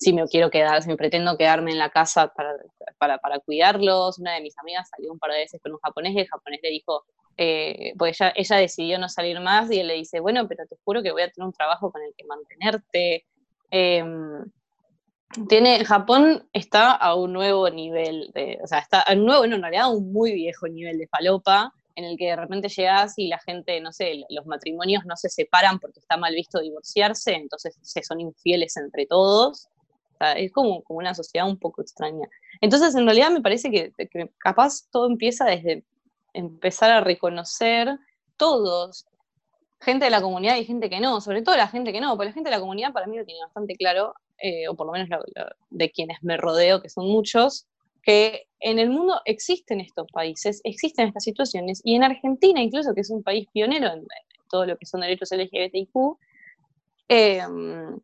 si 0.02 0.12
me 0.12 0.26
quiero 0.26 0.50
quedar, 0.50 0.82
si 0.82 0.88
me 0.88 0.96
pretendo 0.96 1.36
quedarme 1.36 1.70
en 1.72 1.78
la 1.78 1.90
casa 1.90 2.32
para, 2.34 2.54
para, 2.98 3.18
para, 3.18 3.38
cuidarlos. 3.38 4.18
Una 4.18 4.34
de 4.34 4.40
mis 4.40 4.58
amigas 4.58 4.88
salió 4.88 5.12
un 5.12 5.18
par 5.18 5.30
de 5.30 5.38
veces 5.38 5.60
con 5.62 5.72
un 5.72 5.78
japonés 5.78 6.14
y 6.14 6.20
el 6.20 6.28
japonés 6.28 6.60
le 6.62 6.70
dijo, 6.70 7.04
eh, 7.36 7.94
pues 7.96 8.20
ella, 8.20 8.32
ella 8.34 8.56
decidió 8.56 8.98
no 8.98 9.08
salir 9.08 9.40
más 9.40 9.70
y 9.70 9.80
él 9.80 9.88
le 9.88 9.94
dice, 9.94 10.20
bueno, 10.20 10.46
pero 10.48 10.66
te 10.66 10.76
juro 10.84 11.02
que 11.02 11.12
voy 11.12 11.22
a 11.22 11.30
tener 11.30 11.46
un 11.46 11.52
trabajo 11.52 11.90
con 11.90 12.02
el 12.02 12.12
que 12.16 12.24
mantenerte. 12.24 13.24
Em, 13.70 14.44
tiene, 15.48 15.84
Japón 15.84 16.46
está 16.52 16.92
a 16.92 17.14
un 17.14 17.32
nuevo 17.32 17.70
nivel, 17.70 18.30
de, 18.34 18.58
o 18.62 18.66
sea, 18.66 18.80
está 18.80 19.00
a 19.00 19.14
un 19.14 19.24
nuevo, 19.24 19.46
no, 19.46 19.56
en 19.56 19.62
realidad 19.62 19.84
a 19.84 19.88
un 19.88 20.12
muy 20.12 20.32
viejo 20.32 20.68
nivel 20.68 20.98
de 20.98 21.08
falopa, 21.08 21.72
en 21.94 22.04
el 22.04 22.16
que 22.16 22.26
de 22.26 22.36
repente 22.36 22.68
llegas 22.68 23.14
y 23.18 23.28
la 23.28 23.38
gente, 23.38 23.80
no 23.80 23.92
sé, 23.92 24.24
los 24.30 24.46
matrimonios 24.46 25.04
no 25.04 25.16
se 25.16 25.28
separan 25.28 25.78
porque 25.78 26.00
está 26.00 26.16
mal 26.16 26.34
visto 26.34 26.60
divorciarse, 26.60 27.34
entonces 27.34 27.78
se 27.82 28.02
son 28.02 28.20
infieles 28.20 28.76
entre 28.76 29.06
todos. 29.06 29.68
Es 30.32 30.52
como, 30.52 30.82
como 30.84 31.00
una 31.00 31.14
sociedad 31.14 31.48
un 31.48 31.58
poco 31.58 31.82
extraña. 31.82 32.28
Entonces, 32.60 32.94
en 32.94 33.04
realidad 33.04 33.30
me 33.30 33.40
parece 33.40 33.70
que, 33.70 33.92
que 33.96 34.30
capaz 34.38 34.88
todo 34.90 35.08
empieza 35.08 35.44
desde 35.44 35.84
empezar 36.32 36.90
a 36.90 37.00
reconocer 37.00 37.98
todos, 38.36 39.06
gente 39.80 40.04
de 40.04 40.10
la 40.10 40.22
comunidad 40.22 40.56
y 40.56 40.64
gente 40.64 40.88
que 40.88 41.00
no, 41.00 41.20
sobre 41.20 41.42
todo 41.42 41.56
la 41.56 41.68
gente 41.68 41.92
que 41.92 42.00
no, 42.00 42.16
porque 42.16 42.28
la 42.28 42.32
gente 42.32 42.50
de 42.50 42.56
la 42.56 42.60
comunidad 42.60 42.92
para 42.92 43.06
mí 43.06 43.16
lo 43.16 43.24
tiene 43.24 43.40
bastante 43.40 43.74
claro, 43.74 44.14
eh, 44.38 44.68
o 44.68 44.74
por 44.74 44.86
lo 44.86 44.92
menos 44.92 45.08
de 45.70 45.90
quienes 45.90 46.18
me 46.22 46.36
rodeo, 46.36 46.80
que 46.80 46.88
son 46.88 47.06
muchos, 47.06 47.66
que 48.02 48.46
en 48.60 48.78
el 48.78 48.90
mundo 48.90 49.20
existen 49.24 49.80
estos 49.80 50.06
países, 50.12 50.60
existen 50.64 51.08
estas 51.08 51.24
situaciones, 51.24 51.80
y 51.84 51.94
en 51.94 52.04
Argentina 52.04 52.60
incluso, 52.60 52.94
que 52.94 53.00
es 53.02 53.10
un 53.10 53.22
país 53.22 53.46
pionero 53.52 53.88
en, 53.92 54.06
todo 54.50 54.66
lo 54.66 54.76
que 54.76 54.86
son 54.86 55.00
derechos 55.00 55.32
LGBTIQ, 55.32 56.18
em, 57.08 57.98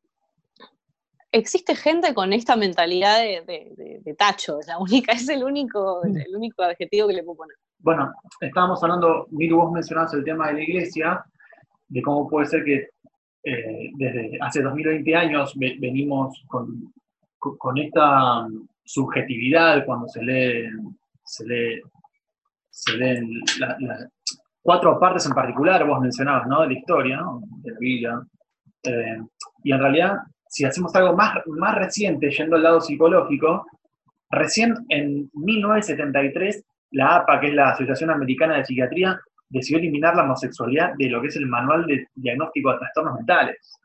existe 1.33 1.75
gente 1.75 2.15
con 2.15 2.33
esta 2.33 2.57
mentalidad 2.57 3.21
de, 3.21 4.15
tacho, 4.17 4.61
es 4.61 4.67
la 4.67 4.79
única, 4.79 5.13
es 5.15 5.29
el 5.29 5.45
único, 5.45 6.03
el 6.05 6.35
único 6.35 6.63
adjetivo 6.63 7.09
que 7.09 7.15
le 7.15 7.23
puedo 7.23 7.39
poner. 7.39 7.57
Bueno, 7.81 8.13
estábamos 8.41 8.83
hablando, 8.83 9.27
Miru, 9.31 9.59
vos 9.59 9.73
mencionabas 9.73 10.13
el 10.15 10.25
tema 10.25 10.49
de 10.49 10.55
la 10.55 10.63
iglesia, 10.63 11.25
de 11.89 12.03
cómo 12.03 12.29
puede 12.29 12.47
ser 12.47 12.65
que 12.65 12.89
eh, 13.45 13.91
desde 13.95 14.39
hace 14.41 14.63
2020 14.63 15.15
años 15.15 15.55
venimos 15.57 16.43
con, 16.49 16.93
con, 17.39 17.79
esta 17.79 18.47
subjetividad 18.85 19.87
cuando 19.87 20.09
se 20.09 20.23
lee, 20.23 20.69
se 21.25 21.47
lee, 21.47 21.81
se 22.69 22.97
leen 22.97 23.41
las 23.61 24.09
cuatro 24.61 24.99
partes 24.99 25.25
en 25.27 25.33
particular, 25.33 25.87
vos 25.87 26.01
mencionabas, 26.01 26.47
¿no? 26.49 26.63
De 26.63 26.67
la 26.69 26.79
historia, 26.79 27.23
de 27.63 27.73
la 27.73 27.79
Biblia. 27.79 28.23
Eh, 28.83 29.19
y 29.63 29.73
en 29.73 29.79
realidad, 29.79 30.19
si 30.49 30.65
hacemos 30.65 30.95
algo 30.95 31.15
más, 31.15 31.35
más 31.47 31.75
reciente, 31.77 32.31
yendo 32.31 32.57
al 32.57 32.63
lado 32.63 32.81
psicológico, 32.81 33.67
recién 34.31 34.75
en 34.89 35.31
1973 35.35 36.65
la 36.93 37.17
APA, 37.17 37.41
que 37.41 37.49
es 37.49 37.55
la 37.55 37.71
Asociación 37.71 38.11
Americana 38.11 38.57
de 38.57 38.65
Psiquiatría, 38.65 39.21
decidió 39.49 39.79
eliminar 39.79 40.15
la 40.15 40.25
homosexualidad 40.25 40.95
de 40.97 41.09
lo 41.09 41.21
que 41.21 41.29
es 41.29 41.37
el 41.37 41.47
manual 41.47 41.87
de 41.87 42.07
diagnóstico 42.15 42.73
de 42.73 42.79
trastornos 42.79 43.15
mentales. 43.15 43.79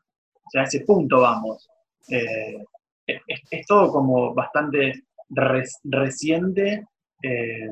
O 0.44 0.50
sea, 0.50 0.62
a 0.62 0.64
ese 0.64 0.80
punto 0.80 1.20
vamos. 1.20 1.68
Eh, 2.08 2.62
es, 3.06 3.66
todo 3.66 3.90
como 3.90 4.34
bastante 4.34 5.04
reciente 5.84 6.86
eh, 7.22 7.68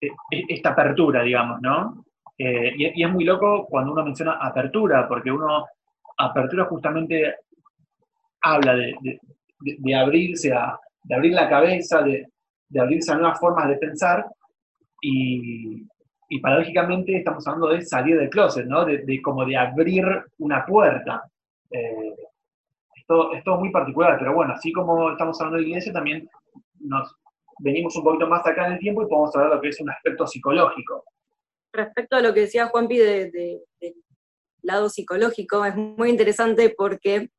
e, 0.00 0.06
e, 0.06 0.44
esta 0.48 0.70
apertura, 0.70 1.22
digamos, 1.22 1.60
¿no? 1.60 2.04
Eh, 2.36 2.72
y, 2.76 3.02
es 3.02 3.10
muy 3.10 3.24
loco 3.24 3.66
cuando 3.66 3.92
uno 3.92 4.04
menciona 4.04 4.38
apertura, 4.40 5.08
porque 5.08 5.30
uno, 5.30 5.66
apertura 6.18 6.64
justamente 6.66 7.34
habla 8.42 8.74
de, 8.74 9.94
abrirse 9.94 10.52
a, 10.52 10.78
de 11.02 11.14
abrir 11.14 11.32
la 11.32 11.48
cabeza, 11.48 12.02
de, 12.02 12.26
abrirse 12.78 13.12
a 13.12 13.16
nuevas 13.16 13.38
formas 13.38 13.68
de 13.68 13.76
pensar, 13.76 14.26
y, 15.00 15.86
paradójicamente 16.42 17.16
estamos 17.16 17.46
hablando 17.46 17.68
de 17.68 17.82
salir 17.82 18.18
del 18.18 18.28
closet, 18.28 18.66
¿no? 18.66 18.84
De, 18.84 19.22
como 19.22 19.44
de 19.44 19.56
abrir 19.56 20.04
una 20.38 20.66
puerta. 20.66 21.22
Eh, 21.70 22.14
esto, 22.96 23.32
es 23.34 23.44
todo 23.44 23.60
muy 23.60 23.70
particular, 23.70 24.16
pero 24.18 24.34
bueno, 24.34 24.52
así 24.54 24.72
como 24.72 25.12
estamos 25.12 25.40
hablando 25.40 25.58
de 25.58 25.68
iglesia, 25.68 25.92
también 25.92 26.28
nos 26.80 27.14
venimos 27.58 27.94
un 27.96 28.04
poquito 28.04 28.26
más 28.26 28.46
acá 28.46 28.66
en 28.66 28.74
el 28.74 28.78
tiempo 28.78 29.02
y 29.02 29.06
podemos 29.06 29.34
hablar 29.34 29.50
de 29.50 29.56
lo 29.56 29.62
que 29.62 29.68
es 29.68 29.80
un 29.80 29.90
aspecto 29.90 30.26
psicológico. 30.26 31.04
Respecto 31.72 32.16
a 32.16 32.20
lo 32.20 32.32
que 32.32 32.40
decía 32.40 32.66
Juanpi 32.66 32.98
de, 32.98 33.62
lado 34.64 34.88
psicológico, 34.88 35.64
es 35.64 35.76
muy 35.76 36.10
interesante 36.10 36.74
porque 36.76 37.30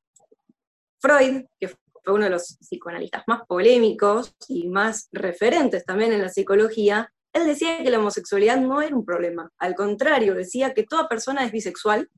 Freud, 0.99 1.43
que 1.59 1.67
fue 1.67 2.13
uno 2.13 2.25
de 2.25 2.29
los 2.29 2.57
psicoanalistas 2.61 3.23
más 3.27 3.41
polémicos 3.47 4.35
y 4.47 4.67
más 4.67 5.09
referentes 5.11 5.85
también 5.85 6.13
en 6.13 6.21
la 6.21 6.29
psicología, 6.29 7.11
él 7.33 7.45
decía 7.45 7.83
que 7.83 7.89
la 7.89 7.99
homosexualidad 7.99 8.57
no 8.57 8.81
era 8.81 8.95
un 8.95 9.03
problema, 9.03 9.51
al 9.57 9.75
contrario, 9.75 10.35
decía 10.35 10.73
que 10.73 10.83
toda 10.83 11.09
persona 11.09 11.43
es 11.43 11.51
bisexual, 11.51 12.09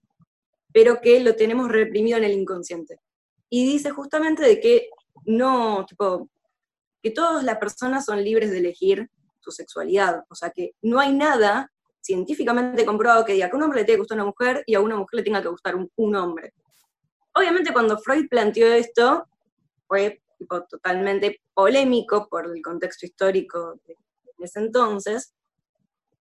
pero 0.72 1.02
que 1.02 1.20
lo 1.22 1.36
tenemos 1.36 1.70
reprimido 1.70 2.18
en 2.18 2.26
el 2.26 2.34
inconsciente. 2.34 3.00
Y 3.50 3.66
dice 3.66 3.90
justamente 3.90 4.44
de 4.44 4.60
que 4.60 4.90
no, 5.26 5.86
tipo, 5.86 6.30
que 7.02 7.12
todas 7.12 7.44
las 7.44 7.58
personas 7.58 8.06
son 8.06 8.24
libres 8.24 8.52
de 8.52 8.60
elegir 8.60 9.10
su 9.40 9.52
sexualidad. 9.52 10.24
O 10.30 10.36
sea 10.36 10.52
que 10.52 10.74
no 10.82 11.00
hay 11.00 11.14
nada 11.14 11.72
científicamente 12.08 12.86
comprobado 12.86 13.26
que 13.26 13.34
diga 13.34 13.50
que 13.50 13.56
a 13.56 13.58
un 13.58 13.64
hombre 13.64 13.82
le 13.82 13.86
tiene 13.86 13.98
que 13.98 14.02
gustar 14.02 14.18
una 14.18 14.26
mujer 14.26 14.64
y 14.66 14.76
a 14.76 14.80
una 14.80 14.96
mujer 14.96 15.18
le 15.18 15.24
tenga 15.24 15.42
que 15.42 15.50
gustar 15.50 15.76
un, 15.76 16.16
hombre. 16.16 16.54
Obviamente 17.34 17.74
cuando 17.74 17.98
Freud 17.98 18.28
planteó 18.30 18.68
esto, 18.68 19.28
fue 19.88 20.22
totalmente 20.70 21.42
polémico 21.54 22.28
por 22.30 22.46
el 22.46 22.62
contexto 22.62 23.06
histórico 23.06 23.80
de, 23.86 23.96
ese 24.40 24.60
entonces, 24.60 25.34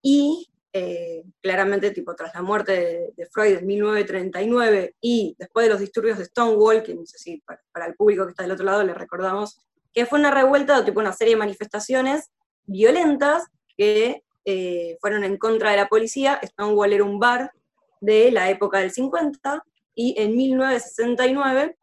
y 0.02 0.48
eh, 0.72 1.22
claramente 1.40 1.90
tipo, 1.90 2.14
tras 2.14 2.34
la 2.34 2.42
muerte 2.42 3.12
de, 3.16 3.26
Freud 3.26 3.58
en 3.58 3.66
1939 3.66 4.96
y 5.00 5.36
después 5.38 5.66
de 5.66 5.70
los 5.70 5.80
disturbios 5.80 6.18
de 6.18 6.24
Stonewall, 6.24 6.82
que 6.82 6.94
no 6.94 7.06
sé 7.06 7.18
si 7.18 7.42
para, 7.72 7.86
el 7.86 7.94
público 7.94 8.24
que 8.24 8.30
está 8.30 8.42
del 8.42 8.52
otro 8.52 8.66
lado 8.66 8.82
le 8.82 8.94
recordamos 8.94 9.60
que 9.92 10.04
fue 10.04 10.18
una 10.18 10.30
revuelta, 10.30 10.84
tipo 10.84 11.00
una 11.00 11.12
serie 11.12 11.34
de 11.34 11.38
manifestaciones 11.38 12.30
violentas 12.66 13.44
que 13.76 14.25
eh, 14.48 14.96
fueron 15.00 15.24
en 15.24 15.38
contra 15.38 15.72
de 15.72 15.76
la 15.76 15.88
policía. 15.88 16.40
Stonewall 16.42 16.92
era 16.92 17.02
un 17.02 17.18
bar 17.18 17.50
de 18.00 18.30
la 18.30 18.48
época 18.48 18.78
del 18.78 18.92
50 18.92 19.64
y 19.94 20.14
en 20.20 20.36
1969 20.36 21.76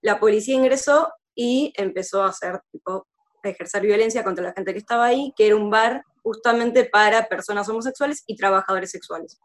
la 0.00 0.18
policía 0.18 0.54
ingresó 0.54 1.12
y 1.34 1.74
empezó 1.76 2.22
a 2.22 2.28
hacer, 2.28 2.54
a 2.86 3.02
ejercer 3.48 3.82
violencia 3.82 4.24
contra 4.24 4.44
la 4.44 4.52
gente 4.54 4.72
que 4.72 4.78
estaba 4.78 5.04
ahí, 5.04 5.34
que 5.36 5.46
era 5.46 5.56
un 5.56 5.68
bar 5.68 6.02
justamente 6.22 6.86
para 6.86 7.28
personas 7.28 7.68
homosexuales 7.68 8.24
y 8.26 8.34
trabajadores 8.34 8.90
sexuales. 8.90 9.38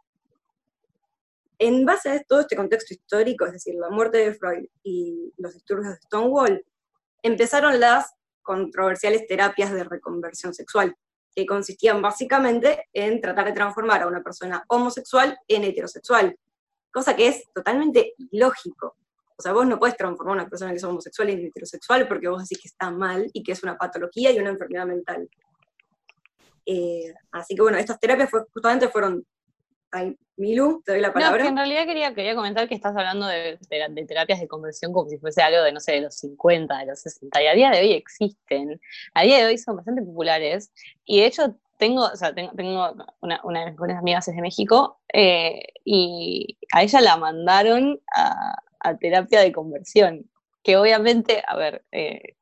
En 1.59 1.85
base 1.85 2.09
a 2.09 2.23
todo 2.23 2.39
este 2.39 2.55
contexto 2.55 2.93
histórico, 2.93 3.45
es 3.45 3.51
decir, 3.51 3.75
la 3.75 3.89
muerte 3.89 4.19
de 4.19 4.33
Freud 4.33 4.65
y 4.81 5.33
los 5.37 5.53
disturbios 5.53 5.89
de 5.89 5.97
Stonewall, 5.97 6.65
empezaron 7.21 7.79
las 7.79 8.13
controversiales 8.41 9.27
terapias 9.27 9.73
de 9.73 9.83
reconversión 9.83 10.53
sexual, 10.53 10.95
que 11.35 11.45
consistían 11.45 12.01
básicamente 12.01 12.89
en 12.93 13.21
tratar 13.21 13.45
de 13.45 13.53
transformar 13.53 14.03
a 14.03 14.07
una 14.07 14.21
persona 14.21 14.63
homosexual 14.67 15.37
en 15.47 15.63
heterosexual, 15.63 16.37
cosa 16.91 17.15
que 17.15 17.27
es 17.27 17.43
totalmente 17.53 18.13
ilógico. 18.17 18.97
O 19.37 19.41
sea, 19.41 19.53
vos 19.53 19.65
no 19.65 19.79
puedes 19.79 19.97
transformar 19.97 20.37
a 20.37 20.41
una 20.41 20.49
persona 20.49 20.71
que 20.71 20.77
es 20.77 20.83
homosexual 20.83 21.29
en 21.29 21.45
heterosexual 21.45 22.07
porque 22.07 22.27
vos 22.27 22.43
decís 22.43 22.61
que 22.61 22.67
está 22.67 22.91
mal 22.91 23.29
y 23.33 23.41
que 23.41 23.53
es 23.53 23.63
una 23.63 23.77
patología 23.77 24.31
y 24.31 24.39
una 24.39 24.51
enfermedad 24.51 24.85
mental. 24.85 25.27
Eh, 26.65 27.13
así 27.31 27.55
que 27.55 27.61
bueno, 27.61 27.77
estas 27.77 27.99
terapias 27.99 28.29
justamente 28.53 28.87
fueron 28.89 29.25
Ay, 29.91 30.17
Milu, 30.37 30.81
te 30.85 30.93
doy 30.93 31.01
la 31.01 31.13
palabra. 31.13 31.43
No, 31.43 31.49
en 31.49 31.57
realidad 31.57 31.85
quería, 31.85 32.13
quería 32.15 32.35
comentar 32.35 32.67
que 32.67 32.75
estás 32.75 32.95
hablando 32.95 33.27
de, 33.27 33.59
terapias 34.07 34.39
de 34.39 34.47
conversión 34.47 34.93
como 34.93 35.09
si 35.09 35.17
fuese 35.17 35.41
algo 35.41 35.61
de, 35.63 35.71
no 35.73 35.79
sé, 35.79 35.93
de 35.93 36.01
los 36.01 36.15
50, 36.15 36.77
de 36.77 36.85
los 36.85 37.01
60, 37.01 37.43
y 37.43 37.47
a 37.47 37.53
día 37.53 37.71
de 37.71 37.81
hoy 37.81 37.91
existen. 37.91 38.79
A 39.13 39.23
día 39.23 39.37
de 39.39 39.45
hoy 39.45 39.57
son 39.57 39.75
bastante 39.75 40.01
populares, 40.01 40.71
y 41.05 41.19
de 41.19 41.25
hecho 41.25 41.55
tengo, 41.77 42.05
o 42.05 42.15
sea, 42.15 42.33
tengo, 42.33 42.53
tengo 42.53 42.93
una, 43.21 43.41
una, 43.43 43.59
de 43.61 43.71
mis 43.71 43.77
buenas 43.77 43.97
amigas 43.97 44.27
es 44.27 44.35
de 44.35 44.41
México, 44.41 45.01
eh, 45.13 45.61
y 45.83 46.57
a 46.73 46.83
ella 46.83 47.01
la 47.01 47.17
mandaron 47.17 47.99
a, 48.15 48.55
a, 48.79 48.97
terapia 48.97 49.41
de 49.41 49.51
conversión, 49.51 50.29
que 50.63 50.77
obviamente, 50.77 51.43
a 51.45 51.55
ver, 51.57 51.83
eh, 51.91 52.35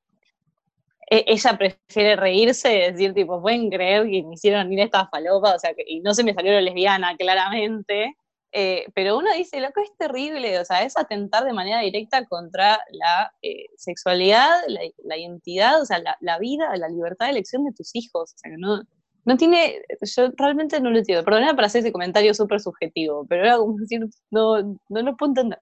ella 1.09 1.57
prefiere 1.57 2.15
reírse 2.15 2.75
y 2.75 2.91
decir, 2.91 3.13
tipo, 3.13 3.41
pueden 3.41 3.69
creer 3.69 4.03
que 4.03 4.23
me 4.23 4.35
hicieron 4.35 4.71
ir 4.71 4.79
esta 4.81 5.07
falopa, 5.07 5.55
o 5.55 5.59
sea, 5.59 5.73
que, 5.73 5.83
y 5.87 6.01
no 6.01 6.13
se 6.13 6.23
me 6.23 6.33
salió 6.33 6.59
lesbiana, 6.61 7.15
claramente, 7.17 8.15
eh, 8.51 8.85
pero 8.95 9.17
uno 9.17 9.31
dice, 9.35 9.59
loco, 9.59 9.81
es 9.81 9.95
terrible, 9.97 10.59
o 10.59 10.65
sea, 10.65 10.83
es 10.83 10.97
atentar 10.97 11.45
de 11.45 11.53
manera 11.53 11.81
directa 11.81 12.25
contra 12.25 12.79
la 12.91 13.31
eh, 13.41 13.65
sexualidad, 13.77 14.49
la, 14.67 15.17
identidad, 15.17 15.81
o 15.81 15.85
sea, 15.85 16.01
la, 16.19 16.39
vida, 16.39 16.75
la 16.77 16.89
libertad 16.89 17.27
de 17.27 17.31
elección 17.33 17.65
de 17.65 17.73
tus 17.73 17.95
hijos, 17.95 18.33
o 18.33 18.37
sea, 18.37 18.51
que 18.51 18.57
no, 18.57 18.81
no 19.25 19.37
tiene, 19.37 19.81
yo 20.01 20.31
realmente 20.35 20.79
no 20.81 20.89
lo 20.89 20.97
entiendo, 20.97 21.23
perdona 21.23 21.55
para 21.55 21.67
hacer 21.67 21.81
ese 21.81 21.91
comentario 21.91 22.33
súper 22.33 22.59
subjetivo, 22.59 23.25
pero 23.29 23.43
era 23.43 23.57
como 23.57 23.77
decir, 23.77 24.07
no, 24.31 24.61
no 24.89 25.01
lo 25.01 25.15
puedo 25.15 25.31
entender. 25.31 25.59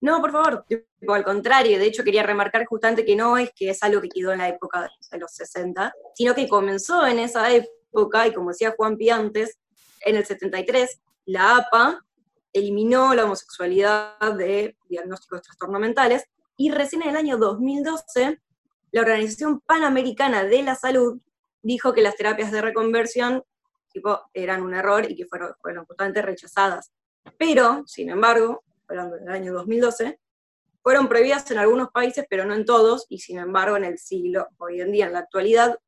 No, 0.00 0.20
por 0.20 0.32
favor, 0.32 0.64
al 1.08 1.24
contrario, 1.24 1.78
de 1.78 1.86
hecho 1.86 2.04
quería 2.04 2.22
remarcar 2.22 2.66
justamente 2.66 3.04
que 3.04 3.16
no 3.16 3.38
es 3.38 3.50
que 3.56 3.70
es 3.70 3.82
algo 3.82 4.00
que 4.00 4.08
quedó 4.08 4.32
en 4.32 4.38
la 4.38 4.48
época 4.48 4.90
de 5.10 5.18
los 5.18 5.32
60, 5.32 5.94
sino 6.14 6.34
que 6.34 6.48
comenzó 6.48 7.06
en 7.06 7.18
esa 7.18 7.50
época, 7.50 8.26
y 8.26 8.34
como 8.34 8.50
decía 8.50 8.74
Juan 8.76 8.96
Pi 8.96 9.10
antes, 9.10 9.58
en 10.00 10.16
el 10.16 10.26
73, 10.26 11.00
la 11.26 11.56
APA 11.56 12.04
eliminó 12.52 13.14
la 13.14 13.24
homosexualidad 13.24 14.18
de 14.36 14.76
diagnósticos 14.88 15.38
de 15.38 15.42
trastornos 15.44 15.80
mentales, 15.80 16.24
y 16.56 16.70
recién 16.70 17.02
en 17.02 17.10
el 17.10 17.16
año 17.16 17.38
2012, 17.38 18.40
la 18.92 19.00
Organización 19.00 19.60
Panamericana 19.60 20.44
de 20.44 20.62
la 20.62 20.74
Salud 20.74 21.18
dijo 21.62 21.94
que 21.94 22.02
las 22.02 22.16
terapias 22.16 22.52
de 22.52 22.60
reconversión 22.60 23.42
eran 24.32 24.62
un 24.62 24.74
error 24.74 25.10
y 25.10 25.16
que 25.16 25.26
fueron, 25.26 25.54
fueron 25.60 25.84
justamente 25.86 26.20
rechazadas. 26.20 26.92
Pero, 27.38 27.84
sin 27.86 28.10
embargo, 28.10 28.62
hablando 28.88 29.16
del 29.16 29.28
año 29.28 29.52
2012, 29.52 30.18
fueron 30.82 31.08
prohibidas 31.08 31.50
en 31.50 31.58
algunos 31.58 31.90
países, 31.90 32.26
pero 32.28 32.44
no 32.44 32.54
en 32.54 32.64
todos, 32.64 33.06
y 33.08 33.18
sin 33.18 33.38
embargo 33.38 33.76
en 33.76 33.84
el 33.84 33.98
siglo, 33.98 34.48
hoy 34.58 34.80
en 34.80 34.92
día, 34.92 35.06
en 35.06 35.14
la 35.14 35.20
actualidad, 35.20 35.78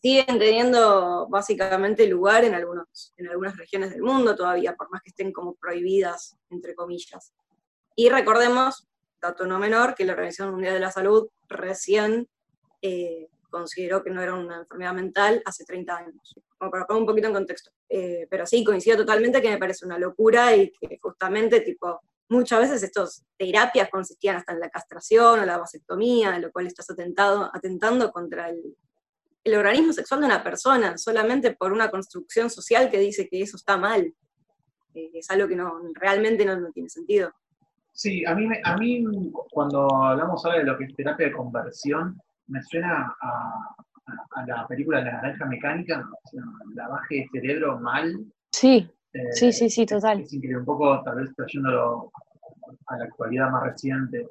siguen 0.00 0.38
teniendo 0.38 1.26
básicamente 1.28 2.06
lugar 2.06 2.44
en, 2.44 2.54
algunos, 2.54 3.12
en 3.16 3.28
algunas 3.28 3.56
regiones 3.56 3.90
del 3.90 4.02
mundo 4.02 4.36
todavía, 4.36 4.76
por 4.76 4.90
más 4.90 5.02
que 5.02 5.10
estén 5.10 5.32
como 5.32 5.54
prohibidas, 5.54 6.36
entre 6.50 6.74
comillas. 6.76 7.32
Y 7.96 8.08
recordemos, 8.08 8.86
dato 9.20 9.46
no 9.46 9.58
menor, 9.58 9.94
que 9.96 10.04
la 10.04 10.12
Organización 10.12 10.52
Mundial 10.52 10.74
de 10.74 10.80
la 10.80 10.92
Salud 10.92 11.28
recién 11.48 12.28
eh, 12.82 13.28
consideró 13.50 14.02
que 14.02 14.10
no 14.10 14.22
era 14.22 14.34
una 14.34 14.58
enfermedad 14.58 14.94
mental 14.94 15.42
hace 15.44 15.64
30 15.64 15.96
años, 15.96 16.34
como 16.58 16.70
para 16.70 16.86
poner 16.86 17.00
un 17.00 17.06
poquito 17.06 17.28
en 17.28 17.34
contexto. 17.34 17.70
Eh, 17.88 18.26
pero 18.30 18.46
sí, 18.46 18.64
coincido 18.64 18.96
totalmente 18.96 19.42
que 19.42 19.50
me 19.50 19.58
parece 19.58 19.86
una 19.86 19.98
locura 19.98 20.54
y 20.54 20.72
que 20.72 20.98
justamente, 21.00 21.60
tipo, 21.60 22.00
muchas 22.28 22.60
veces 22.60 22.82
estas 22.82 23.24
terapias 23.36 23.88
consistían 23.90 24.36
hasta 24.36 24.52
en 24.52 24.60
la 24.60 24.70
castración 24.70 25.40
o 25.40 25.46
la 25.46 25.58
vasectomía, 25.58 26.38
lo 26.38 26.50
cual 26.50 26.66
estás 26.66 26.90
atentado, 26.90 27.50
atentando 27.52 28.10
contra 28.10 28.50
el, 28.50 28.76
el 29.46 29.54
organismo 29.54 29.92
sexual 29.92 30.20
de 30.20 30.26
una 30.26 30.42
persona, 30.42 30.98
solamente 30.98 31.54
por 31.54 31.72
una 31.72 31.88
construcción 31.88 32.50
social 32.50 32.90
que 32.90 32.98
dice 32.98 33.28
que 33.28 33.42
eso 33.42 33.56
está 33.56 33.76
mal. 33.76 34.12
Es 34.92 35.30
algo 35.30 35.46
que 35.46 35.54
no, 35.54 35.80
realmente 35.94 36.44
no, 36.44 36.58
no, 36.58 36.72
tiene 36.72 36.88
sentido. 36.88 37.32
Sí, 37.92 38.24
a 38.26 38.34
mí, 38.34 38.48
a 38.64 38.76
mí 38.76 39.04
cuando 39.50 39.88
hablamos 40.02 40.44
ahora 40.44 40.58
de 40.58 40.64
lo 40.64 40.76
que 40.76 40.84
es 40.84 40.94
terapia 40.96 41.26
de 41.26 41.32
conversión, 41.32 42.20
me 42.48 42.62
suena 42.62 43.14
a, 43.20 43.76
la 44.46 44.66
película 44.68 44.98
de 44.98 45.06
la 45.06 45.12
naranja 45.12 45.46
mecánica, 45.46 46.08
la 46.74 46.88
baje 46.88 47.16
de 47.16 47.28
cerebro 47.32 47.78
mal. 47.80 48.14
Sí, 48.52 48.88
eh, 49.12 49.32
sí, 49.32 49.52
sí, 49.52 49.68
sí, 49.68 49.86
total. 49.86 50.20
Es, 50.20 50.32
increíble, 50.32 50.60
un 50.60 50.64
poco 50.64 51.02
tal 51.02 51.16
vez 51.16 51.34
trayéndolo 51.34 52.12
a 52.86 52.98
la 52.98 53.04
actualidad 53.04 53.50
más 53.50 53.64
reciente. 53.64 54.26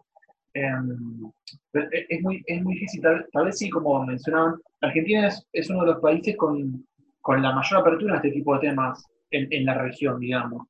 Em, 0.53 1.29
es, 1.73 2.21
muy, 2.21 2.41
es 2.45 2.63
muy 2.63 2.75
difícil, 2.75 3.01
tal, 3.01 3.45
vez 3.45 3.57
sí, 3.57 3.69
como 3.69 4.05
mencionaban, 4.05 4.55
Argentina 4.79 5.29
es, 5.51 5.69
uno 5.69 5.81
de 5.81 5.87
los 5.87 6.01
países 6.01 6.37
con, 6.37 6.85
con 7.19 7.41
la 7.41 7.53
mayor 7.53 7.81
apertura 7.81 8.13
a 8.13 8.17
este 8.17 8.31
tipo 8.31 8.53
de 8.53 8.69
temas 8.69 9.05
en, 9.31 9.65
la 9.65 9.73
región, 9.73 10.19
digamos. 10.19 10.67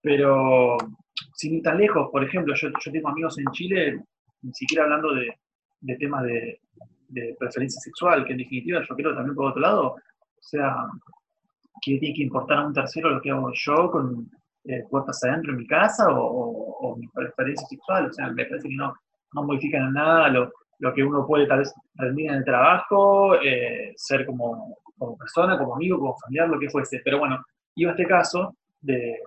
Pero 0.00 0.76
sin 1.34 1.54
ir 1.54 1.62
tan 1.62 1.78
lejos, 1.78 2.08
por 2.12 2.22
ejemplo, 2.22 2.54
yo, 2.54 2.68
yo 2.68 2.92
tengo 2.92 3.08
amigos 3.08 3.36
en 3.38 3.46
Chile, 3.50 4.04
ni 4.42 4.52
siquiera 4.52 4.84
hablando 4.84 5.12
de, 5.14 5.34
de 5.84 5.96
temas 5.96 6.24
de, 6.24 6.60
preferencia 7.38 7.80
sexual, 7.80 8.24
que 8.24 8.32
en 8.32 8.38
definitiva 8.38 8.82
yo 8.82 8.96
creo 8.96 9.14
también 9.14 9.36
por 9.36 9.46
otro 9.46 9.60
lado, 9.60 9.86
o 9.90 9.96
sea, 10.40 10.74
que 11.80 11.98
tiene 11.98 12.16
que 12.16 12.24
importar 12.24 12.58
a 12.58 12.66
un 12.66 12.74
tercero 12.74 13.10
lo 13.10 13.20
que 13.20 13.30
hago 13.30 13.52
yo 13.54 13.90
con 13.90 14.28
eh, 14.64 14.82
puertas 14.90 15.22
adentro 15.22 15.52
en 15.52 15.58
mi 15.58 15.66
casa 15.66 16.08
o, 16.10 16.96
mi 16.96 17.06
preferencia 17.08 17.66
sexual, 17.68 18.06
o 18.06 18.12
sea, 18.12 18.30
me 18.30 18.44
parece 18.46 18.68
que 18.68 18.74
no, 18.74 18.92
no 19.32 19.42
modifican 19.44 19.88
en 19.88 19.92
nada 19.92 20.28
lo, 20.28 20.50
lo, 20.80 20.92
que 20.92 21.04
uno 21.04 21.24
puede 21.26 21.46
tal 21.46 21.60
vez 21.60 21.72
rendir 21.94 22.30
en 22.30 22.38
el 22.38 22.44
trabajo, 22.44 23.36
eh, 23.40 23.92
ser 23.96 24.26
como, 24.26 24.76
como 24.98 25.16
persona, 25.16 25.56
como 25.56 25.76
amigo, 25.76 25.98
como 25.98 26.16
familiar, 26.18 26.48
lo 26.48 26.58
que 26.58 26.70
fuese. 26.70 27.00
Pero 27.04 27.18
bueno, 27.18 27.44
iba 27.76 27.92
a 27.92 27.94
este 27.94 28.06
caso 28.06 28.56
de, 28.80 29.20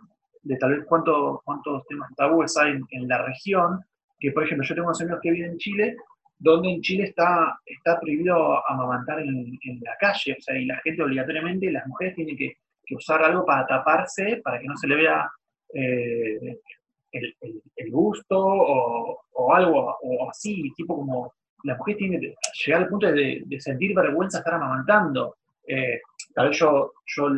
de 0.48 0.58
tal 0.58 0.72
vez 0.72 0.86
cuántos 0.88 1.40
cuántos 1.44 1.86
temas 1.88 2.10
tabúes 2.16 2.56
hay 2.58 2.80
en, 2.92 3.08
la 3.08 3.24
región, 3.24 3.82
que 4.20 4.32
por 4.32 4.44
ejemplo 4.44 4.66
yo 4.66 4.76
tengo 4.76 4.88
unos 4.88 5.02
amigos 5.02 5.20
que 5.22 5.32
viven 5.32 5.52
en 5.52 5.58
Chile, 5.58 5.98
donde 6.40 6.70
en 6.70 6.82
Chile 6.82 7.06
está, 7.06 7.60
está 7.66 8.00
prohibido 8.00 8.68
amamantar 8.70 9.20
en, 9.20 9.58
la 9.82 9.96
calle, 10.00 10.36
o 10.38 10.42
sea, 10.42 10.58
y 10.58 10.66
la 10.66 10.78
gente 10.78 11.04
obligatoriamente, 11.04 11.72
las 11.72 11.88
mujeres 11.88 12.16
tienen 12.16 12.38
que, 12.38 12.58
usar 12.92 13.22
algo 13.22 13.46
para 13.46 13.68
taparse, 13.68 14.40
para 14.42 14.60
que 14.62 14.66
no 14.66 14.78
se 14.78 14.88
le 14.88 14.96
vea 14.96 15.30
eh, 15.74 16.58
el, 17.12 17.36
el, 17.76 17.92
gusto 17.92 18.40
o, 18.40 19.20
o, 19.34 19.54
algo 19.54 19.98
o 20.02 20.30
así, 20.30 20.72
tipo 20.74 20.96
como 20.96 21.34
la 21.64 21.76
mujer 21.76 21.98
tiene 21.98 22.20
que 22.20 22.34
llegar 22.66 22.84
al 22.84 22.90
punto 22.90 23.12
de, 23.12 23.44
de 23.46 23.60
sentir 23.60 23.94
vergüenza 23.94 24.38
estar 24.38 24.54
amamantando. 24.54 25.36
Eh, 25.68 26.00
tal 26.34 26.50
vez 26.50 26.58
yo, 26.58 26.94
yo 27.06 27.30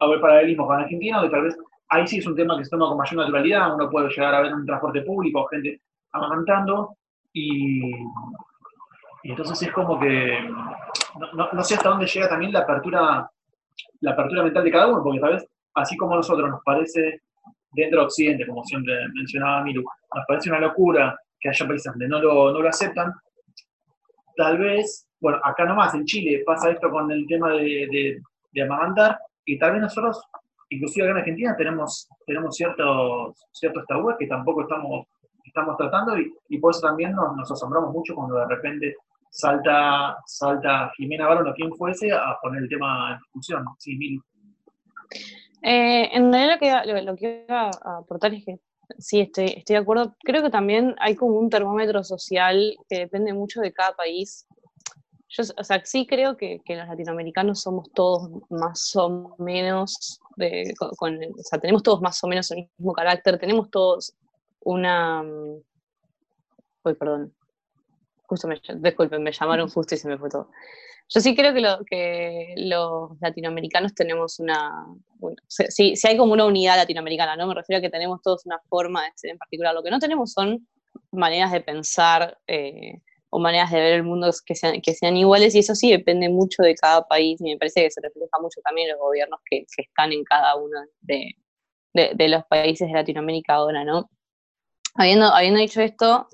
hago 0.00 0.14
el 0.14 0.20
paralelismo 0.20 0.66
con 0.66 0.80
Argentina, 0.80 1.18
donde 1.18 1.32
tal 1.32 1.44
vez 1.44 1.56
ahí 1.88 2.06
sí 2.06 2.18
es 2.18 2.26
un 2.26 2.36
tema 2.36 2.56
que 2.56 2.64
se 2.64 2.70
toma 2.70 2.88
con 2.88 2.98
mayor 2.98 3.16
naturalidad, 3.16 3.74
uno 3.74 3.90
puede 3.90 4.08
llegar 4.08 4.34
a 4.34 4.40
ver 4.42 4.54
un 4.54 4.66
transporte 4.66 5.02
público, 5.02 5.46
gente 5.46 5.80
amamantando, 6.12 6.96
y, 7.34 7.92
entonces 9.24 9.62
es 9.62 9.72
como 9.72 9.98
que 9.98 10.38
no, 11.52 11.64
sé 11.64 11.74
hasta 11.74 11.88
dónde 11.88 12.06
llega 12.06 12.28
también 12.28 12.52
la 12.52 12.60
apertura, 12.60 13.28
la 14.00 14.10
apertura 14.12 14.42
mental 14.44 14.64
de 14.64 14.70
cada 14.70 14.86
uno, 14.86 15.02
porque 15.02 15.20
tal 15.20 15.32
vez, 15.34 15.46
así 15.74 15.96
como 15.96 16.14
a 16.14 16.16
nosotros 16.16 16.48
nos 16.48 16.62
parece 16.64 17.22
dentro 17.72 18.00
de 18.00 18.06
Occidente, 18.06 18.46
como 18.46 18.62
siempre 18.64 18.94
mencionaba 19.14 19.62
Miru, 19.62 19.82
nos 20.14 20.24
parece 20.28 20.50
una 20.50 20.60
locura 20.60 21.18
que 21.40 21.48
haya 21.48 21.66
países 21.66 21.92
donde 21.92 22.08
no 22.08 22.20
lo, 22.20 22.52
no 22.52 22.60
lo 22.60 22.68
aceptan, 22.68 23.12
tal 24.36 24.58
vez, 24.58 25.06
bueno, 25.20 25.40
acá 25.42 25.64
nomás 25.64 25.94
en 25.94 26.04
Chile 26.04 26.42
pasa 26.46 26.70
esto 26.70 26.90
con 26.90 27.10
el 27.10 27.26
tema 27.26 27.52
de, 27.52 27.88
de, 27.90 28.20
de 28.52 29.16
y 29.46 29.58
tal 29.58 29.72
vez 29.72 29.82
nosotros, 29.82 30.22
inclusive 30.68 31.06
acá 31.06 31.12
en 31.12 31.18
Argentina, 31.18 31.56
tenemos, 31.56 32.08
tenemos 32.26 32.56
ciertos, 32.56 33.44
ciertos 33.52 33.84
tabúes 33.86 34.16
que 34.18 34.26
tampoco 34.26 34.62
estamos, 34.62 35.06
estamos 35.54 35.76
tratando 35.76 36.18
y, 36.18 36.34
y 36.48 36.58
por 36.58 36.72
eso 36.72 36.80
también 36.80 37.12
nos, 37.12 37.50
asombramos 37.50 37.92
mucho 37.92 38.14
cuando 38.14 38.34
de 38.34 38.46
repente 38.46 38.96
salta, 39.30 40.16
salta 40.26 40.90
Jimena 40.96 41.28
Barón 41.28 41.48
o 41.48 41.54
quien 41.54 41.72
fuese 41.74 42.10
a 42.12 42.36
poner 42.42 42.62
el 42.62 42.68
tema 42.68 43.12
en 43.12 43.18
discusión. 43.18 43.64
Sí, 43.78 43.96
Mil. 43.96 44.20
Eh, 45.62 46.10
en 46.12 46.32
realidad 46.32 46.84
lo 46.84 46.94
que, 46.94 47.02
lo, 47.02 47.16
que 47.16 47.44
iba 47.48 47.70
a 47.70 47.98
aportar 47.98 48.34
es 48.34 48.44
que 48.44 48.58
sí, 48.98 49.20
estoy, 49.20 49.46
estoy 49.56 49.74
de 49.74 49.82
acuerdo. 49.82 50.16
Creo 50.24 50.42
que 50.42 50.50
también 50.50 50.96
hay 50.98 51.14
como 51.14 51.38
un 51.38 51.48
termómetro 51.48 52.02
social 52.02 52.76
que 52.88 52.98
depende 52.98 53.32
mucho 53.32 53.60
de 53.60 53.72
cada 53.72 53.94
país 53.94 54.46
yo, 55.36 55.42
o 55.56 55.64
sea, 55.64 55.84
sí 55.84 56.06
creo 56.06 56.36
que, 56.36 56.60
que, 56.64 56.76
los 56.76 56.86
latinoamericanos 56.86 57.60
somos 57.60 57.90
todos 57.92 58.30
más 58.50 58.94
o 58.94 59.34
menos, 59.38 60.20
de, 60.36 60.72
con, 60.96 61.16
o 61.16 61.42
sea, 61.42 61.58
tenemos 61.58 61.82
todos 61.82 62.00
más 62.00 62.22
o 62.22 62.28
menos 62.28 62.52
el 62.52 62.68
mismo 62.78 62.92
carácter, 62.92 63.38
tenemos 63.38 63.68
todos 63.68 64.14
una... 64.64 65.22
Mm, 65.22 65.62
uy, 66.84 66.94
perdón. 66.94 67.34
Justo 68.26 68.48
me, 68.48 68.60
disculpen, 68.76 69.22
me 69.22 69.32
llamaron 69.32 69.68
justo 69.68 69.94
y 69.94 69.98
se 69.98 70.08
me 70.08 70.18
fue 70.18 70.30
todo. 70.30 70.50
Yo 71.08 71.20
sí 71.20 71.36
creo 71.36 71.52
que, 71.52 71.60
lo, 71.60 71.84
que 71.84 72.54
los 72.56 73.20
latinoamericanos 73.20 73.94
tenemos 73.94 74.40
una... 74.40 74.86
Bueno, 75.16 75.36
sí, 75.46 75.96
sí 75.96 76.08
hay 76.08 76.16
como 76.16 76.32
una 76.32 76.46
unidad 76.46 76.76
latinoamericana, 76.76 77.36
¿no? 77.36 77.46
Me 77.46 77.54
refiero 77.54 77.78
a 77.78 77.82
que 77.82 77.90
tenemos 77.90 78.22
todos 78.22 78.46
una 78.46 78.58
forma 78.68 79.04
de 79.04 79.10
ser 79.14 79.30
en 79.30 79.38
particular. 79.38 79.74
Lo 79.74 79.82
que 79.82 79.90
no 79.90 79.98
tenemos 79.98 80.32
son 80.32 80.66
maneras 81.12 81.52
de 81.52 81.60
pensar... 81.60 82.38
Eh, 82.46 83.00
o 83.36 83.40
maneras 83.40 83.72
de 83.72 83.80
ver 83.80 83.94
el 83.94 84.04
mundo 84.04 84.30
que 84.46 84.54
sean, 84.54 84.80
que 84.80 84.94
sean 84.94 85.16
iguales, 85.16 85.56
y 85.56 85.58
eso 85.58 85.74
sí 85.74 85.90
depende 85.90 86.28
mucho 86.28 86.62
de 86.62 86.76
cada 86.76 87.04
país, 87.08 87.40
y 87.40 87.50
me 87.50 87.58
parece 87.58 87.82
que 87.82 87.90
se 87.90 88.00
refleja 88.00 88.38
mucho 88.40 88.60
también 88.60 88.86
en 88.86 88.92
los 88.92 89.00
gobiernos 89.00 89.40
que, 89.50 89.66
que 89.74 89.82
están 89.82 90.12
en 90.12 90.22
cada 90.22 90.54
uno 90.54 90.78
de, 91.00 91.32
de, 91.94 92.12
de, 92.14 92.28
los 92.28 92.44
países 92.44 92.86
de 92.86 92.94
Latinoamérica 92.94 93.54
ahora, 93.54 93.82
¿no? 93.84 94.08
Habiendo, 94.94 95.32
dicho 95.56 95.80
esto, 95.80 96.28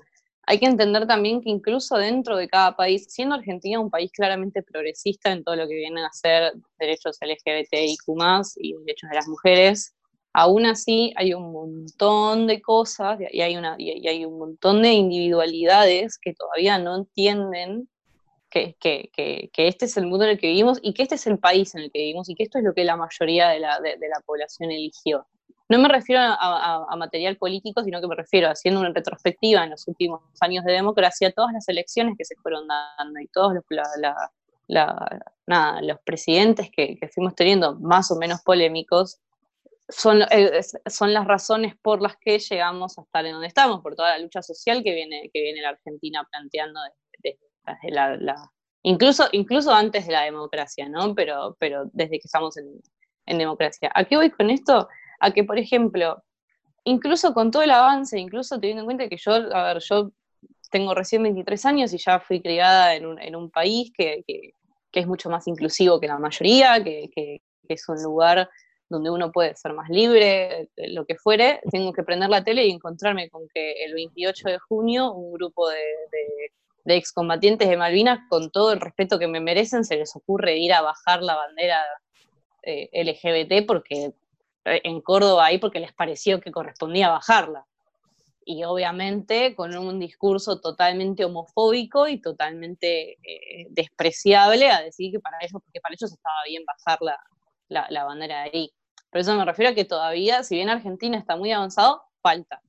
hay 0.45 0.59
que 0.59 0.67
entender 0.67 1.07
también 1.07 1.41
que 1.41 1.49
incluso 1.49 1.97
dentro 1.97 2.37
de 2.37 2.47
cada 2.47 2.75
país, 2.75 3.07
siendo 3.09 3.35
Argentina 3.35 3.79
un 3.79 3.89
país 3.89 4.11
claramente 4.11 4.61
progresista 4.61 5.31
en 5.31 5.43
todo 5.43 5.55
lo 5.55 5.67
que 5.67 5.75
vienen 5.75 6.03
a 6.03 6.13
ser 6.13 6.53
derechos 6.77 7.17
LGBTIQ 7.21 8.03
y 8.57 8.73
derechos 8.73 9.09
de 9.09 9.15
las 9.15 9.27
mujeres, 9.27 9.95
aún 10.33 10.65
así 10.67 11.11
hay 11.15 11.33
un 11.33 11.51
montón 11.51 12.45
de 12.45 12.61
cosas 12.61 13.19
y 13.31 13.41
hay, 13.41 13.57
una, 13.57 13.75
y 13.79 14.07
hay 14.07 14.25
un 14.25 14.37
montón 14.37 14.83
de 14.83 14.93
individualidades 14.93 16.19
que 16.19 16.33
todavía 16.33 16.77
no 16.77 16.97
entienden 16.97 17.89
que, 18.51 18.75
que, 18.79 19.49
este 19.55 19.85
es 19.85 19.97
el 19.97 20.05
mundo 20.05 20.25
en 20.25 20.31
el 20.31 20.39
que 20.39 20.47
vivimos 20.47 20.77
y 20.81 20.93
que 20.93 21.03
este 21.03 21.15
es 21.15 21.25
el 21.25 21.39
país 21.39 21.73
en 21.73 21.81
el 21.81 21.91
que 21.91 21.99
vivimos 21.99 22.29
y 22.29 22.35
que 22.35 22.43
esto 22.43 22.59
es 22.59 22.63
lo 22.63 22.73
que 22.73 22.83
la 22.83 22.97
mayoría 22.97 23.49
de 23.49 23.59
la, 23.59 23.79
de, 23.79 23.97
de 23.97 24.09
la 24.09 24.19
población 24.25 24.71
eligió. 24.71 25.25
No 25.71 25.79
me 25.79 25.87
refiero 25.87 26.21
a, 26.21 26.93
material 26.97 27.37
político, 27.37 27.81
sino 27.81 28.01
que 28.01 28.07
me 28.07 28.15
refiero, 28.15 28.49
haciendo 28.49 28.81
una 28.81 28.91
retrospectiva 28.91 29.63
en 29.63 29.69
los 29.69 29.87
últimos 29.87 30.19
años 30.41 30.65
de 30.65 30.73
democracia, 30.73 31.31
todas 31.31 31.53
las 31.53 31.65
elecciones 31.69 32.15
que 32.17 32.25
se 32.25 32.35
fueron 32.35 32.67
dando 32.67 33.21
y 33.21 33.27
todos 33.27 33.53
los, 34.67 35.99
presidentes 36.03 36.69
que, 36.75 36.97
que 36.97 37.07
fuimos 37.07 37.35
teniendo, 37.35 37.79
más 37.79 38.11
o 38.11 38.17
menos 38.17 38.41
polémicos, 38.41 39.21
son, 39.87 40.23
eh, 40.29 40.59
son 40.87 41.13
las 41.13 41.25
razones 41.25 41.75
por 41.81 42.01
las 42.01 42.17
que 42.17 42.37
llegamos 42.37 42.97
a 42.97 43.03
estar 43.03 43.25
en 43.25 43.31
donde 43.31 43.47
estamos, 43.47 43.79
por 43.79 43.95
toda 43.95 44.09
la 44.09 44.19
lucha 44.19 44.41
social 44.41 44.83
que 44.83 44.93
viene, 44.93 45.29
que 45.33 45.41
viene 45.41 45.61
la 45.61 45.69
Argentina 45.69 46.27
planteando 46.29 46.81
incluso, 48.83 49.29
incluso 49.31 49.71
antes 49.73 50.05
de 50.05 50.11
la 50.11 50.23
democracia, 50.23 50.89
¿no? 50.89 51.15
Pero, 51.15 51.55
pero 51.61 51.85
desde 51.93 52.19
que 52.19 52.25
estamos 52.27 52.57
en, 52.57 52.81
en, 53.25 53.37
democracia. 53.37 53.89
¿A 53.95 54.03
qué 54.03 54.17
voy 54.17 54.31
con 54.31 54.49
esto? 54.49 54.89
A 55.21 55.31
que, 55.31 55.43
por 55.43 55.59
ejemplo, 55.59 56.23
incluso 56.83 57.33
con 57.33 57.51
todo 57.51 57.61
el 57.61 57.71
avance, 57.71 58.19
incluso 58.19 58.59
teniendo 58.59 58.81
en 58.81 58.85
cuenta 58.87 59.07
que 59.07 59.17
yo, 59.17 59.33
a 59.33 59.73
ver, 59.73 59.79
yo 59.81 60.11
tengo 60.71 60.95
recién 60.95 61.21
23 61.21 61.65
años 61.65 61.93
y 61.93 61.99
ya 61.99 62.19
fui 62.19 62.41
criada 62.41 62.95
en 62.95 63.05
un, 63.35 63.51
país 63.51 63.91
que, 63.95 64.23
es 64.91 65.07
mucho 65.07 65.29
más 65.29 65.47
inclusivo 65.47 65.99
que 65.99 66.07
la 66.07 66.17
mayoría, 66.17 66.83
que, 66.83 67.41
es 67.67 67.87
un 67.87 68.01
lugar 68.03 68.49
donde 68.89 69.09
uno 69.09 69.31
puede 69.31 69.55
ser 69.55 69.73
más 69.73 69.89
libre, 69.89 70.69
lo 70.75 71.05
que 71.05 71.15
fuere, 71.15 71.61
tengo 71.71 71.93
que 71.93 72.03
prender 72.03 72.29
la 72.29 72.43
tele 72.43 72.65
y 72.65 72.71
encontrarme 72.71 73.29
con 73.29 73.47
que 73.53 73.85
el 73.85 73.93
28 73.93 74.49
de 74.49 74.59
junio 74.59 75.13
un 75.13 75.31
grupo 75.31 75.69
de, 75.69 75.77
excombatientes 76.85 77.69
de 77.69 77.77
Malvinas, 77.77 78.27
con 78.27 78.51
todo 78.51 78.73
el 78.73 78.81
respeto 78.81 79.19
que 79.19 79.27
me 79.27 79.39
merecen, 79.39 79.85
se 79.85 79.95
les 79.95 80.13
ocurre 80.15 80.57
ir 80.57 80.73
a 80.73 80.81
bajar 80.81 81.21
la 81.21 81.35
bandera 81.35 81.79
eh, 82.63 82.89
LGBT 82.91 83.65
porque 83.65 84.05
eh, 84.05 84.13
en 84.65 85.01
Córdoba 85.01 85.45
ahí 85.45 85.57
porque 85.57 85.79
les 85.79 85.93
pareció 85.93 86.39
que 86.39 86.51
correspondía 86.51 87.09
bajarla. 87.09 87.65
Y 88.43 88.63
obviamente 88.63 89.55
con 89.55 89.75
un 89.77 89.99
discurso 89.99 90.59
totalmente 90.59 91.25
homofóbico 91.25 92.07
y 92.07 92.19
totalmente 92.19 93.13
eh, 93.23 93.67
despreciable 93.69 94.69
a 94.71 94.81
decir 94.81 95.11
que 95.11 95.19
para 95.19 95.37
ellos, 95.41 95.61
porque 95.63 95.79
para 95.79 95.93
ellos 95.93 96.11
estaba 96.11 96.35
bien 96.47 96.63
bajar 96.65 96.99
la, 97.01 97.87
la, 97.89 98.03
bandera 98.03 98.43
de 98.43 98.51
ahí. 98.53 98.71
Por 99.11 99.21
eso 99.21 99.35
me 99.35 99.45
refiero 99.45 99.71
a 99.71 99.75
que 99.75 99.85
todavía, 99.85 100.43
si 100.43 100.55
bien 100.55 100.69
Argentina 100.69 101.17
está 101.17 101.35
muy 101.35 101.51
avanzado, 101.51 102.01
falta. 102.21 102.61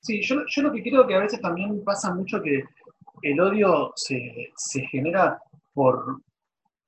Sí, 0.00 0.22
yo, 0.22 0.36
yo 0.46 0.62
lo 0.62 0.72
que 0.72 0.82
creo 0.82 1.06
que 1.06 1.14
a 1.14 1.20
veces 1.20 1.40
también 1.40 1.82
pasa 1.84 2.14
mucho 2.14 2.40
que 2.40 2.62
el 3.22 3.40
odio 3.40 3.92
se, 3.96 4.52
se 4.56 4.80
genera 4.86 5.40
por, 5.74 6.22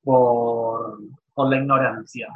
por, 0.03 0.99
por, 1.35 1.51
la 1.51 1.57
ignorancia, 1.57 2.29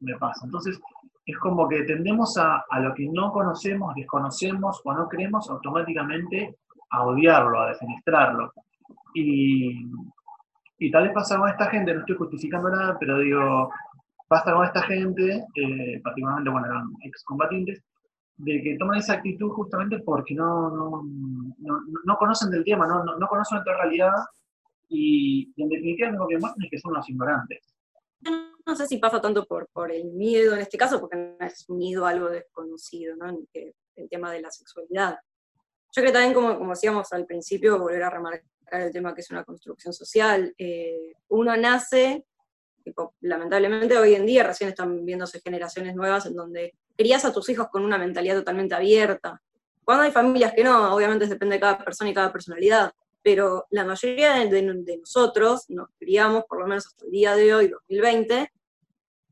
me 0.00 0.16
pasa. 0.16 0.44
Entonces, 0.44 0.78
es 1.26 1.36
como 1.38 1.68
que 1.68 1.82
tendemos 1.82 2.38
a, 2.38 2.64
a, 2.70 2.80
lo 2.80 2.94
que 2.94 3.08
no 3.12 3.32
conocemos, 3.32 3.94
desconocemos 3.96 4.80
o 4.84 4.94
no 4.94 5.08
creemos 5.08 5.50
automáticamente 5.50 6.56
a 6.90 7.04
odiarlo, 7.04 7.60
a 7.60 7.68
defenestrarlo. 7.70 8.52
Y, 9.12 9.84
y 10.78 10.90
tal 10.90 11.04
vez 11.04 11.12
pasa 11.12 11.36
con 11.36 11.48
esta 11.48 11.66
gente, 11.66 11.92
no 11.92 12.00
estoy 12.00 12.16
justificando 12.16 12.70
nada, 12.70 12.96
pero 13.00 13.18
digo, 13.18 13.70
pasa 14.28 14.52
con 14.52 14.64
esta 14.64 14.82
gente, 14.82 15.44
eh, 15.56 16.00
particularmente, 16.02 16.50
bueno, 16.50 16.66
eran 16.66 16.90
excombatientes, 17.02 17.82
de 18.36 18.62
que 18.62 18.76
toman 18.76 18.98
esa 18.98 19.14
actitud 19.14 19.50
justamente 19.50 19.98
porque 20.00 20.34
no, 20.34 20.70
no, 20.70 21.02
no, 21.58 21.80
no 22.04 22.16
conocen 22.18 22.50
del 22.50 22.64
tema, 22.64 22.86
no, 22.86 23.02
no, 23.02 23.26
conocen 23.26 23.56
nuestra 23.56 23.78
realidad 23.78 24.12
y, 24.88 25.50
y, 25.56 25.62
en 25.62 25.68
definitiva 25.70 26.10
lo 26.10 26.28
que 26.28 26.38
muestran 26.38 26.64
es 26.64 26.70
que 26.70 26.78
son 26.78 26.92
unos 26.92 27.08
ignorantes. 27.08 27.75
No 28.30 28.76
sé 28.76 28.86
si 28.86 28.98
pasa 28.98 29.20
tanto 29.20 29.46
por, 29.46 29.68
por 29.68 29.92
el 29.92 30.06
miedo 30.06 30.54
en 30.54 30.60
este 30.60 30.76
caso, 30.76 31.00
porque 31.00 31.16
no 31.16 31.46
es 31.46 31.68
miedo 31.70 32.06
a 32.06 32.10
algo 32.10 32.28
desconocido, 32.28 33.16
¿no? 33.16 33.38
el 33.52 34.08
tema 34.08 34.32
de 34.32 34.40
la 34.40 34.50
sexualidad. 34.50 35.18
Yo 35.92 36.02
creo 36.02 36.12
también, 36.12 36.34
como, 36.34 36.58
como 36.58 36.70
decíamos 36.70 37.12
al 37.12 37.26
principio, 37.26 37.78
volver 37.78 38.02
a 38.02 38.10
remarcar 38.10 38.42
el 38.72 38.92
tema 38.92 39.14
que 39.14 39.20
es 39.20 39.30
una 39.30 39.44
construcción 39.44 39.94
social. 39.94 40.54
Eh, 40.58 41.12
uno 41.28 41.56
nace, 41.56 42.24
lamentablemente 43.20 43.96
hoy 43.96 44.14
en 44.14 44.26
día 44.26 44.44
recién 44.44 44.70
están 44.70 45.04
viéndose 45.04 45.40
generaciones 45.40 45.94
nuevas 45.94 46.26
en 46.26 46.34
donde 46.34 46.74
crías 46.96 47.24
a 47.24 47.32
tus 47.32 47.48
hijos 47.48 47.68
con 47.68 47.84
una 47.84 47.98
mentalidad 47.98 48.36
totalmente 48.36 48.74
abierta. 48.74 49.40
Cuando 49.84 50.04
hay 50.04 50.10
familias 50.10 50.52
que 50.52 50.64
no, 50.64 50.94
obviamente 50.94 51.26
depende 51.26 51.56
de 51.56 51.60
cada 51.60 51.78
persona 51.78 52.10
y 52.10 52.14
cada 52.14 52.32
personalidad, 52.32 52.92
pero 53.26 53.66
la 53.70 53.84
mayoría 53.84 54.34
de, 54.34 54.62
nosotros 55.00 55.64
nos 55.68 55.88
criamos, 55.98 56.44
por 56.48 56.60
lo 56.60 56.68
menos 56.68 56.86
hasta 56.86 57.06
el 57.06 57.10
día 57.10 57.34
de 57.34 57.52
hoy, 57.52 57.66
2020, 57.66 58.52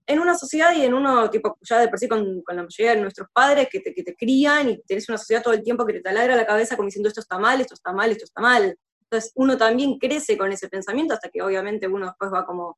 en 0.09 0.19
una 0.19 0.37
sociedad 0.37 0.75
y 0.75 0.83
en 0.83 0.95
uno, 0.95 1.31
tipo, 1.31 1.57
ya 1.61 1.79
de 1.79 1.87
por 1.87 2.01
sí 2.01 2.09
con, 2.09 2.43
la 2.49 2.65
mayoría 2.65 2.97
de 2.97 3.01
nuestros 3.01 3.29
padres 3.33 3.69
que 3.71 3.79
te, 3.79 3.95
que 3.95 4.03
te 4.03 4.17
crían 4.17 4.69
y 4.69 4.83
tenés 4.83 5.09
una 5.09 5.17
sociedad 5.17 5.45
todo 5.45 5.55
el 5.55 5.63
tiempo 5.63 5.87
que 5.87 5.93
te 5.93 6.01
taladra 6.01 6.35
la 6.35 6.45
cabeza 6.45 6.75
como 6.75 6.87
diciendo 6.87 7.09
esto 7.09 7.21
está 7.21 7.39
mal, 7.39 7.61
esto 7.61 7.75
está 7.75 7.93
mal, 7.93 8.11
esto 8.11 8.25
está 8.25 8.41
mal. 8.41 8.77
Entonces 9.03 9.31
uno 9.37 9.57
también 9.57 9.97
crece 10.01 10.37
con 10.37 10.51
ese 10.51 10.69
pensamiento 10.69 11.15
hasta 11.15 11.29
que 11.29 11.41
obviamente 11.41 11.87
uno 11.87 12.07
después 12.07 12.33
va 12.33 12.45
como 12.45 12.77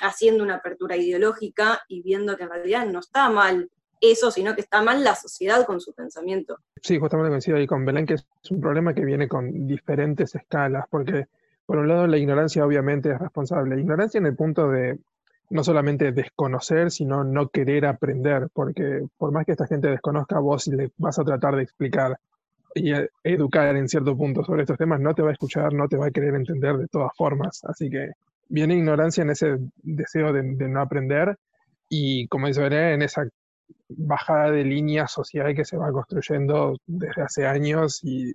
haciendo 0.00 0.44
una 0.44 0.58
apertura 0.58 0.96
ideológica 0.96 1.82
y 1.88 2.02
viendo 2.02 2.36
que 2.36 2.44
en 2.44 2.50
realidad 2.50 2.86
no 2.86 3.00
está 3.00 3.28
mal 3.30 3.68
eso, 4.00 4.30
sino 4.30 4.54
que 4.54 4.60
está 4.60 4.82
mal 4.82 5.02
la 5.02 5.14
sociedad 5.14 5.64
con 5.66 5.80
su 5.80 5.92
pensamiento. 5.92 6.58
Sí, 6.82 6.98
justamente 6.98 7.30
coincido 7.30 7.56
ahí 7.56 7.66
con 7.66 7.84
Belén, 7.84 8.06
que 8.06 8.14
es 8.14 8.26
un 8.50 8.60
problema 8.60 8.94
que 8.94 9.04
viene 9.04 9.28
con 9.28 9.66
diferentes 9.66 10.34
escalas, 10.34 10.84
porque 10.90 11.26
por 11.64 11.78
un 11.78 11.88
lado 11.88 12.06
la 12.06 12.18
ignorancia 12.18 12.64
obviamente 12.64 13.10
es 13.10 13.18
responsable. 13.18 13.80
Ignorancia 13.80 14.18
en 14.18 14.26
el 14.26 14.36
punto 14.36 14.68
de 14.68 14.98
no 15.50 15.62
solamente 15.62 16.12
desconocer, 16.12 16.90
sino 16.90 17.24
no 17.24 17.48
querer 17.48 17.86
aprender, 17.86 18.48
porque 18.52 19.06
por 19.16 19.32
más 19.32 19.44
que 19.46 19.52
esta 19.52 19.66
gente 19.66 19.88
desconozca, 19.88 20.38
vos 20.38 20.66
le 20.68 20.90
vas 20.98 21.18
a 21.18 21.24
tratar 21.24 21.56
de 21.56 21.62
explicar 21.62 22.18
y 22.74 22.92
educar 23.24 23.74
en 23.74 23.88
cierto 23.88 24.16
punto 24.16 24.44
sobre 24.44 24.62
estos 24.62 24.76
temas, 24.76 25.00
no 25.00 25.14
te 25.14 25.22
va 25.22 25.30
a 25.30 25.32
escuchar, 25.32 25.72
no 25.72 25.88
te 25.88 25.96
va 25.96 26.06
a 26.06 26.10
querer 26.10 26.34
entender 26.34 26.76
de 26.76 26.88
todas 26.88 27.10
formas. 27.16 27.62
Así 27.64 27.88
que 27.88 28.10
viene 28.48 28.74
ignorancia 28.74 29.22
en 29.22 29.30
ese 29.30 29.56
deseo 29.82 30.32
de, 30.32 30.42
no 30.42 30.80
aprender 30.80 31.36
y, 31.88 32.28
como 32.28 32.48
dice 32.48 32.60
Veré, 32.60 32.92
en 32.94 33.02
esa 33.02 33.26
bajada 33.88 34.50
de 34.50 34.64
línea 34.64 35.06
social 35.06 35.54
que 35.54 35.64
se 35.64 35.76
va 35.76 35.92
construyendo 35.92 36.76
desde 36.86 37.22
hace 37.22 37.46
años 37.46 38.00
y 38.02 38.34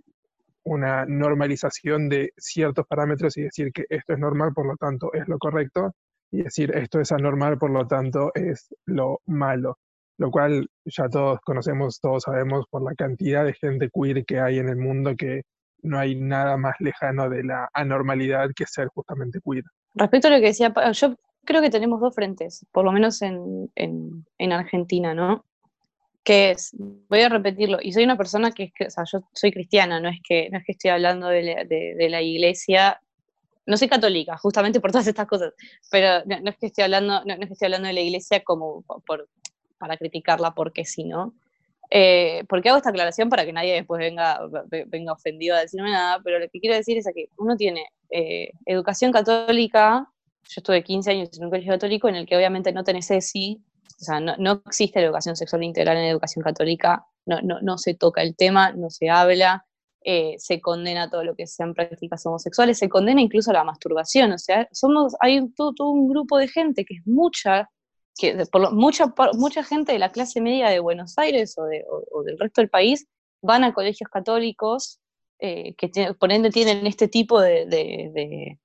una 0.63 1.05
normalización 1.05 2.09
de 2.09 2.33
ciertos 2.37 2.85
parámetros 2.87 3.37
y 3.37 3.43
decir 3.43 3.71
que 3.73 3.85
esto 3.89 4.13
es 4.13 4.19
normal, 4.19 4.53
por 4.53 4.67
lo 4.67 4.75
tanto 4.77 5.11
es 5.13 5.27
lo 5.27 5.37
correcto, 5.37 5.93
y 6.31 6.43
decir 6.43 6.75
esto 6.75 6.99
es 6.99 7.11
anormal, 7.11 7.57
por 7.57 7.71
lo 7.71 7.87
tanto 7.87 8.31
es 8.33 8.73
lo 8.85 9.21
malo, 9.25 9.77
lo 10.17 10.31
cual 10.31 10.69
ya 10.85 11.09
todos 11.09 11.39
conocemos, 11.41 11.99
todos 11.99 12.23
sabemos 12.23 12.65
por 12.69 12.83
la 12.83 12.95
cantidad 12.95 13.43
de 13.43 13.53
gente 13.53 13.89
queer 13.93 14.23
que 14.25 14.39
hay 14.39 14.59
en 14.59 14.69
el 14.69 14.77
mundo 14.77 15.15
que 15.17 15.43
no 15.83 15.97
hay 15.97 16.15
nada 16.15 16.57
más 16.57 16.75
lejano 16.79 17.29
de 17.29 17.43
la 17.43 17.67
anormalidad 17.73 18.49
que 18.55 18.65
ser 18.65 18.87
justamente 18.89 19.39
queer. 19.43 19.63
Respecto 19.95 20.27
a 20.27 20.31
lo 20.31 20.37
que 20.37 20.47
decía, 20.47 20.73
yo 20.93 21.15
creo 21.45 21.61
que 21.61 21.69
tenemos 21.69 21.99
dos 21.99 22.13
frentes, 22.13 22.65
por 22.71 22.85
lo 22.85 22.91
menos 22.91 23.21
en, 23.21 23.71
en, 23.75 24.51
Argentina, 24.51 25.13
¿no? 25.13 25.45
Que 26.23 26.51
es, 26.51 26.71
voy 27.09 27.21
a 27.21 27.29
repetirlo, 27.29 27.79
y 27.81 27.93
soy 27.93 28.03
una 28.03 28.17
persona 28.17 28.51
que, 28.51 28.71
o 28.85 28.89
sea, 28.89 29.03
yo 29.11 29.21
soy 29.33 29.51
cristiana, 29.51 29.99
no 29.99 30.09
es 30.09 30.19
que, 30.27 30.49
no 30.49 30.59
es 30.59 30.65
que 30.65 30.73
estoy 30.73 30.91
hablando 30.91 31.27
de 31.27 31.43
la, 31.43 31.63
de, 31.63 32.09
la 32.09 32.21
iglesia, 32.21 33.01
no 33.65 33.77
soy 33.77 33.87
católica, 33.87 34.37
justamente 34.37 34.79
por 34.79 34.91
todas 34.91 35.07
estas 35.07 35.27
cosas, 35.27 35.53
pero 35.89 36.23
no, 36.25 36.49
es 36.49 36.57
que 36.57 36.67
estoy 36.67 36.83
hablando, 36.83 37.23
no, 37.25 37.33
es 37.33 37.47
que 37.47 37.53
estoy 37.53 37.67
hablando 37.67 37.87
de 37.87 37.93
la 37.93 38.01
iglesia 38.01 38.43
como 38.43 38.83
por, 38.83 39.27
para 39.77 39.97
criticarla 39.97 40.53
porque 40.53 40.85
sí, 40.85 41.05
¿no? 41.05 41.33
Eh, 41.93 42.45
¿Por 42.47 42.61
qué 42.61 42.69
hago 42.69 42.77
esta 42.77 42.89
aclaración? 42.89 43.29
Para 43.29 43.45
que 43.45 43.51
nadie 43.51 43.73
después 43.73 43.99
venga, 43.99 44.39
venga 44.87 45.11
ofendido 45.11 45.57
a 45.57 45.59
decirme 45.59 45.91
nada, 45.91 46.21
pero 46.23 46.39
lo 46.39 46.47
que 46.47 46.61
quiero 46.61 46.75
decir 46.75 46.97
es 46.97 47.05
que 47.13 47.27
uno 47.37 47.57
tiene 47.57 47.85
eh, 48.09 48.51
educación 48.65 49.11
católica, 49.11 50.07
yo 50.51 50.59
estuve 50.59 50.83
15 50.83 51.11
años 51.11 51.29
en 51.37 51.45
un 51.45 51.49
colegio 51.49 51.71
católico 51.71 52.09
en 52.09 52.15
el 52.15 52.25
que 52.25 52.35
obviamente 52.35 52.73
no 52.73 52.83
tenés 52.83 53.09
ESI, 53.09 53.63
o 54.01 54.03
sea, 54.03 54.19
no, 54.19 54.61
existe 54.65 54.99
la 54.99 55.05
educación 55.05 55.35
sexual 55.35 55.63
integral 55.63 55.97
en 55.97 56.05
educación 56.05 56.43
católica, 56.43 57.05
no, 57.25 57.39
no, 57.41 57.61
no 57.61 57.77
se 57.77 57.93
toca 57.93 58.21
el 58.21 58.35
tema, 58.35 58.73
no 58.73 58.89
se 58.89 59.09
habla, 59.09 59.65
eh, 60.03 60.35
se 60.39 60.59
condena 60.59 61.09
todo 61.09 61.23
lo 61.23 61.35
que 61.35 61.47
sean 61.47 61.73
prácticas 61.73 62.25
homosexuales, 62.25 62.77
se 62.77 62.89
condena 62.89 63.21
incluso 63.21 63.53
la 63.53 63.63
masturbación, 63.63 64.33
o 64.33 64.37
sea, 64.37 64.67
somos, 64.73 65.15
hay 65.21 65.47
todo 65.51 65.89
un 65.89 66.09
grupo 66.09 66.37
de 66.37 66.47
gente 66.47 66.83
que 66.83 66.95
es 66.95 67.07
mucha 67.07 67.69
que 68.17 68.45
por 68.51 68.73
mucha, 68.73 69.13
mucha 69.33 69.63
gente 69.63 69.93
de 69.93 69.99
la 69.99 70.11
clase 70.11 70.41
media 70.41 70.69
de 70.69 70.79
Buenos 70.79 71.17
Aires 71.17 71.55
o, 71.57 71.63
del 72.23 72.37
resto 72.37 72.61
del 72.61 72.69
país 72.69 73.07
van 73.41 73.63
a 73.63 73.73
colegios 73.73 74.09
católicos 74.09 74.99
eh, 75.39 75.73
que 75.75 75.89
por 76.19 76.31
ende 76.31 76.49
tienen 76.49 76.85
este 76.85 77.07
tipo 77.07 77.39
de, 77.39 77.65
de, 77.65 78.59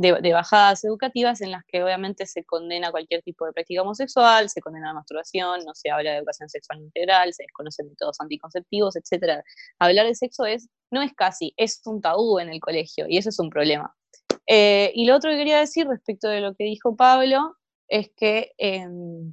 bajadas 0.00 0.84
educativas 0.84 1.40
en 1.40 1.50
las 1.50 1.64
que 1.66 1.82
obviamente 1.82 2.26
se 2.26 2.44
condena 2.44 2.90
cualquier 2.90 3.22
tipo 3.22 3.46
de 3.46 3.52
práctica 3.52 3.82
homosexual, 3.82 4.48
se 4.48 4.60
condena 4.60 4.88
la 4.88 4.94
masturbación, 4.94 5.60
no 5.64 5.74
se 5.74 5.90
habla 5.90 6.12
de 6.12 6.18
educación 6.18 6.48
sexual 6.48 6.80
integral, 6.80 7.32
se 7.32 7.44
desconocen 7.44 7.88
métodos 7.88 8.20
anticonceptivos, 8.20 8.96
etc. 8.96 9.42
Hablar 9.78 10.06
de 10.06 10.14
sexo 10.14 10.46
es, 10.46 10.68
no 10.90 11.02
es 11.02 11.12
casi, 11.14 11.52
es 11.56 11.80
un 11.84 12.00
tabú 12.00 12.38
en 12.38 12.50
el 12.50 12.60
colegio 12.60 13.06
y 13.08 13.18
eso 13.18 13.28
es 13.28 13.38
un 13.38 13.50
problema. 13.50 13.94
Eh, 14.46 14.92
y 14.94 15.06
lo 15.06 15.16
otro 15.16 15.30
que 15.30 15.36
quería 15.36 15.58
decir 15.58 15.86
respecto 15.86 16.28
de 16.28 16.40
lo 16.40 16.54
que 16.54 16.64
dijo 16.64 16.96
Pablo 16.96 17.56
es 17.88 18.10
que 18.16 18.52
em, 18.58 19.32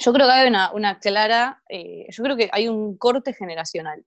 yo 0.00 0.12
creo 0.12 0.26
que 0.26 0.32
hay 0.32 0.48
una, 0.48 0.98
clara, 1.00 1.62
eh, 1.68 2.06
yo 2.10 2.22
creo 2.22 2.36
que 2.36 2.48
hay 2.52 2.68
un 2.68 2.96
corte 2.96 3.32
generacional. 3.32 4.04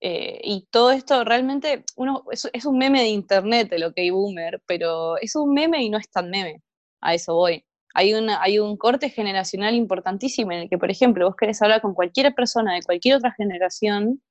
Eh, 0.00 0.40
y 0.44 0.66
todo 0.70 0.90
esto 0.90 1.24
realmente, 1.24 1.84
uno, 1.96 2.24
es, 2.30 2.64
un 2.66 2.78
meme 2.78 3.00
de 3.00 3.08
internet 3.08 3.70
que 3.94 4.02
hay 4.02 4.10
boomer, 4.10 4.62
pero 4.66 5.16
es 5.18 5.34
un 5.36 5.54
meme 5.54 5.82
y 5.82 5.90
no 5.90 5.98
es 5.98 6.10
tan 6.10 6.30
meme, 6.30 6.62
a 7.00 7.14
eso 7.14 7.34
voy. 7.34 7.64
Hay, 7.94 8.14
una, 8.14 8.42
hay 8.42 8.58
un 8.58 8.76
corte 8.76 9.08
generacional 9.08 9.74
importantísimo 9.74 10.52
en 10.52 10.60
el 10.60 10.68
que, 10.68 10.78
por 10.78 10.90
ejemplo, 10.90 11.26
vos 11.26 11.36
querés 11.36 11.62
hablar 11.62 11.80
con 11.80 11.94
cualquier 11.94 12.34
persona 12.34 12.74
de 12.74 12.82
cualquier 12.82 13.16
otra 13.16 13.32
generación 13.32 14.22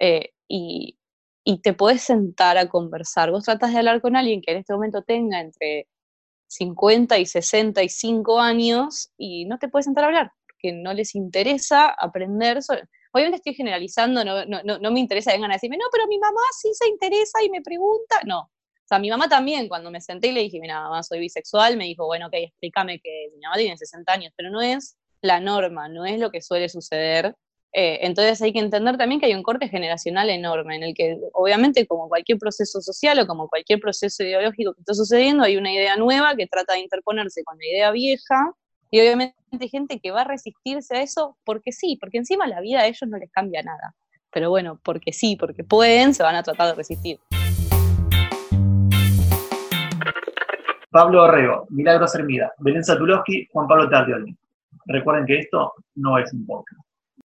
eh, 0.00 0.30
y, 0.48 0.98
y 1.44 1.60
te 1.60 1.72
podés 1.72 2.02
sentar 2.02 2.58
a 2.58 2.68
conversar. 2.68 3.30
Vos 3.30 3.44
tratás 3.44 3.72
de 3.72 3.78
hablar 3.78 4.00
con 4.00 4.16
alguien 4.16 4.42
que 4.42 4.52
en 4.52 4.58
este 4.58 4.72
momento 4.74 5.02
tenga 5.02 5.40
entre 5.40 5.86
50 6.48 7.18
y 7.18 7.26
65 7.26 8.40
años 8.40 9.10
y 9.16 9.46
no 9.46 9.58
te 9.58 9.68
puedes 9.68 9.86
sentar 9.86 10.04
a 10.04 10.06
hablar, 10.08 10.32
porque 10.46 10.72
no 10.72 10.92
les 10.92 11.14
interesa 11.14 11.88
aprender. 11.88 12.58
Obviamente 13.12 13.36
estoy 13.36 13.54
generalizando, 13.54 14.24
no, 14.24 14.44
no, 14.46 14.78
no, 14.78 14.90
me 14.90 15.00
interesa 15.00 15.32
vengan 15.32 15.50
a 15.50 15.54
decirme, 15.54 15.76
no, 15.76 15.84
pero 15.92 16.06
mi 16.06 16.18
mamá 16.18 16.40
sí 16.58 16.70
se 16.74 16.88
interesa 16.88 17.42
y 17.44 17.50
me 17.50 17.60
pregunta. 17.62 18.20
No. 18.26 18.40
O 18.40 18.86
sea, 18.88 18.98
mi 18.98 19.10
mamá 19.10 19.28
también, 19.28 19.68
cuando 19.68 19.90
me 19.90 20.00
senté 20.00 20.28
y 20.28 20.32
le 20.32 20.40
dije, 20.40 20.58
mira, 20.60 20.80
mamá, 20.80 21.02
soy 21.02 21.20
bisexual, 21.20 21.76
me 21.76 21.84
dijo, 21.84 22.06
bueno, 22.06 22.26
ok, 22.26 22.34
explícame 22.34 23.00
que 23.00 23.28
mi 23.34 23.40
mamá 23.42 23.56
tiene 23.56 23.76
60 23.76 24.12
años, 24.12 24.32
pero 24.36 24.50
no 24.50 24.60
es 24.60 24.96
la 25.20 25.40
norma, 25.40 25.88
no 25.88 26.04
es 26.04 26.18
lo 26.18 26.30
que 26.30 26.42
suele 26.42 26.68
suceder 26.68 27.36
eh, 27.74 28.00
entonces 28.02 28.42
hay 28.42 28.52
que 28.52 28.58
entender 28.58 28.98
también 28.98 29.18
que 29.18 29.26
hay 29.26 29.34
un 29.34 29.42
corte 29.42 29.66
generacional 29.66 30.28
enorme 30.28 30.76
en 30.76 30.82
el 30.82 30.94
que 30.94 31.16
obviamente 31.32 31.86
como 31.86 32.06
cualquier 32.08 32.36
proceso 32.38 32.82
social 32.82 33.18
o 33.18 33.26
como 33.26 33.48
cualquier 33.48 33.80
proceso 33.80 34.22
ideológico 34.22 34.74
que 34.74 34.80
está 34.80 34.92
sucediendo 34.92 35.42
hay 35.44 35.56
una 35.56 35.72
idea 35.72 35.96
nueva 35.96 36.36
que 36.36 36.46
trata 36.46 36.74
de 36.74 36.80
interponerse 36.80 37.42
con 37.44 37.56
la 37.56 37.66
idea 37.66 37.90
vieja 37.90 38.52
y 38.94 39.00
obviamente 39.00 39.34
hay 39.58 39.68
gente 39.70 40.00
que 40.00 40.10
va 40.10 40.20
a 40.20 40.24
resistirse 40.24 40.94
a 40.94 41.00
eso 41.00 41.38
porque 41.44 41.72
sí, 41.72 41.96
porque 41.98 42.18
encima 42.18 42.46
la 42.46 42.60
vida 42.60 42.80
a 42.80 42.86
ellos 42.86 43.08
no 43.08 43.16
les 43.16 43.30
cambia 43.32 43.62
nada. 43.62 43.94
Pero 44.30 44.50
bueno, 44.50 44.78
porque 44.84 45.14
sí, 45.14 45.34
porque 45.34 45.64
pueden, 45.64 46.12
se 46.12 46.22
van 46.22 46.34
a 46.34 46.42
tratar 46.42 46.68
de 46.68 46.74
resistir. 46.74 47.18
Pablo 50.90 51.22
Orrego, 51.22 51.66
Milagros 51.70 52.14
Hermida, 52.14 52.52
Belén 52.58 52.84
Satulowski, 52.84 53.48
Juan 53.50 53.66
Pablo 53.66 53.88
Tardioli. 53.88 54.36
Recuerden 54.84 55.24
que 55.24 55.38
esto 55.38 55.72
no 55.94 56.18
es 56.18 56.30
un 56.34 56.44
podcast. 56.44 56.91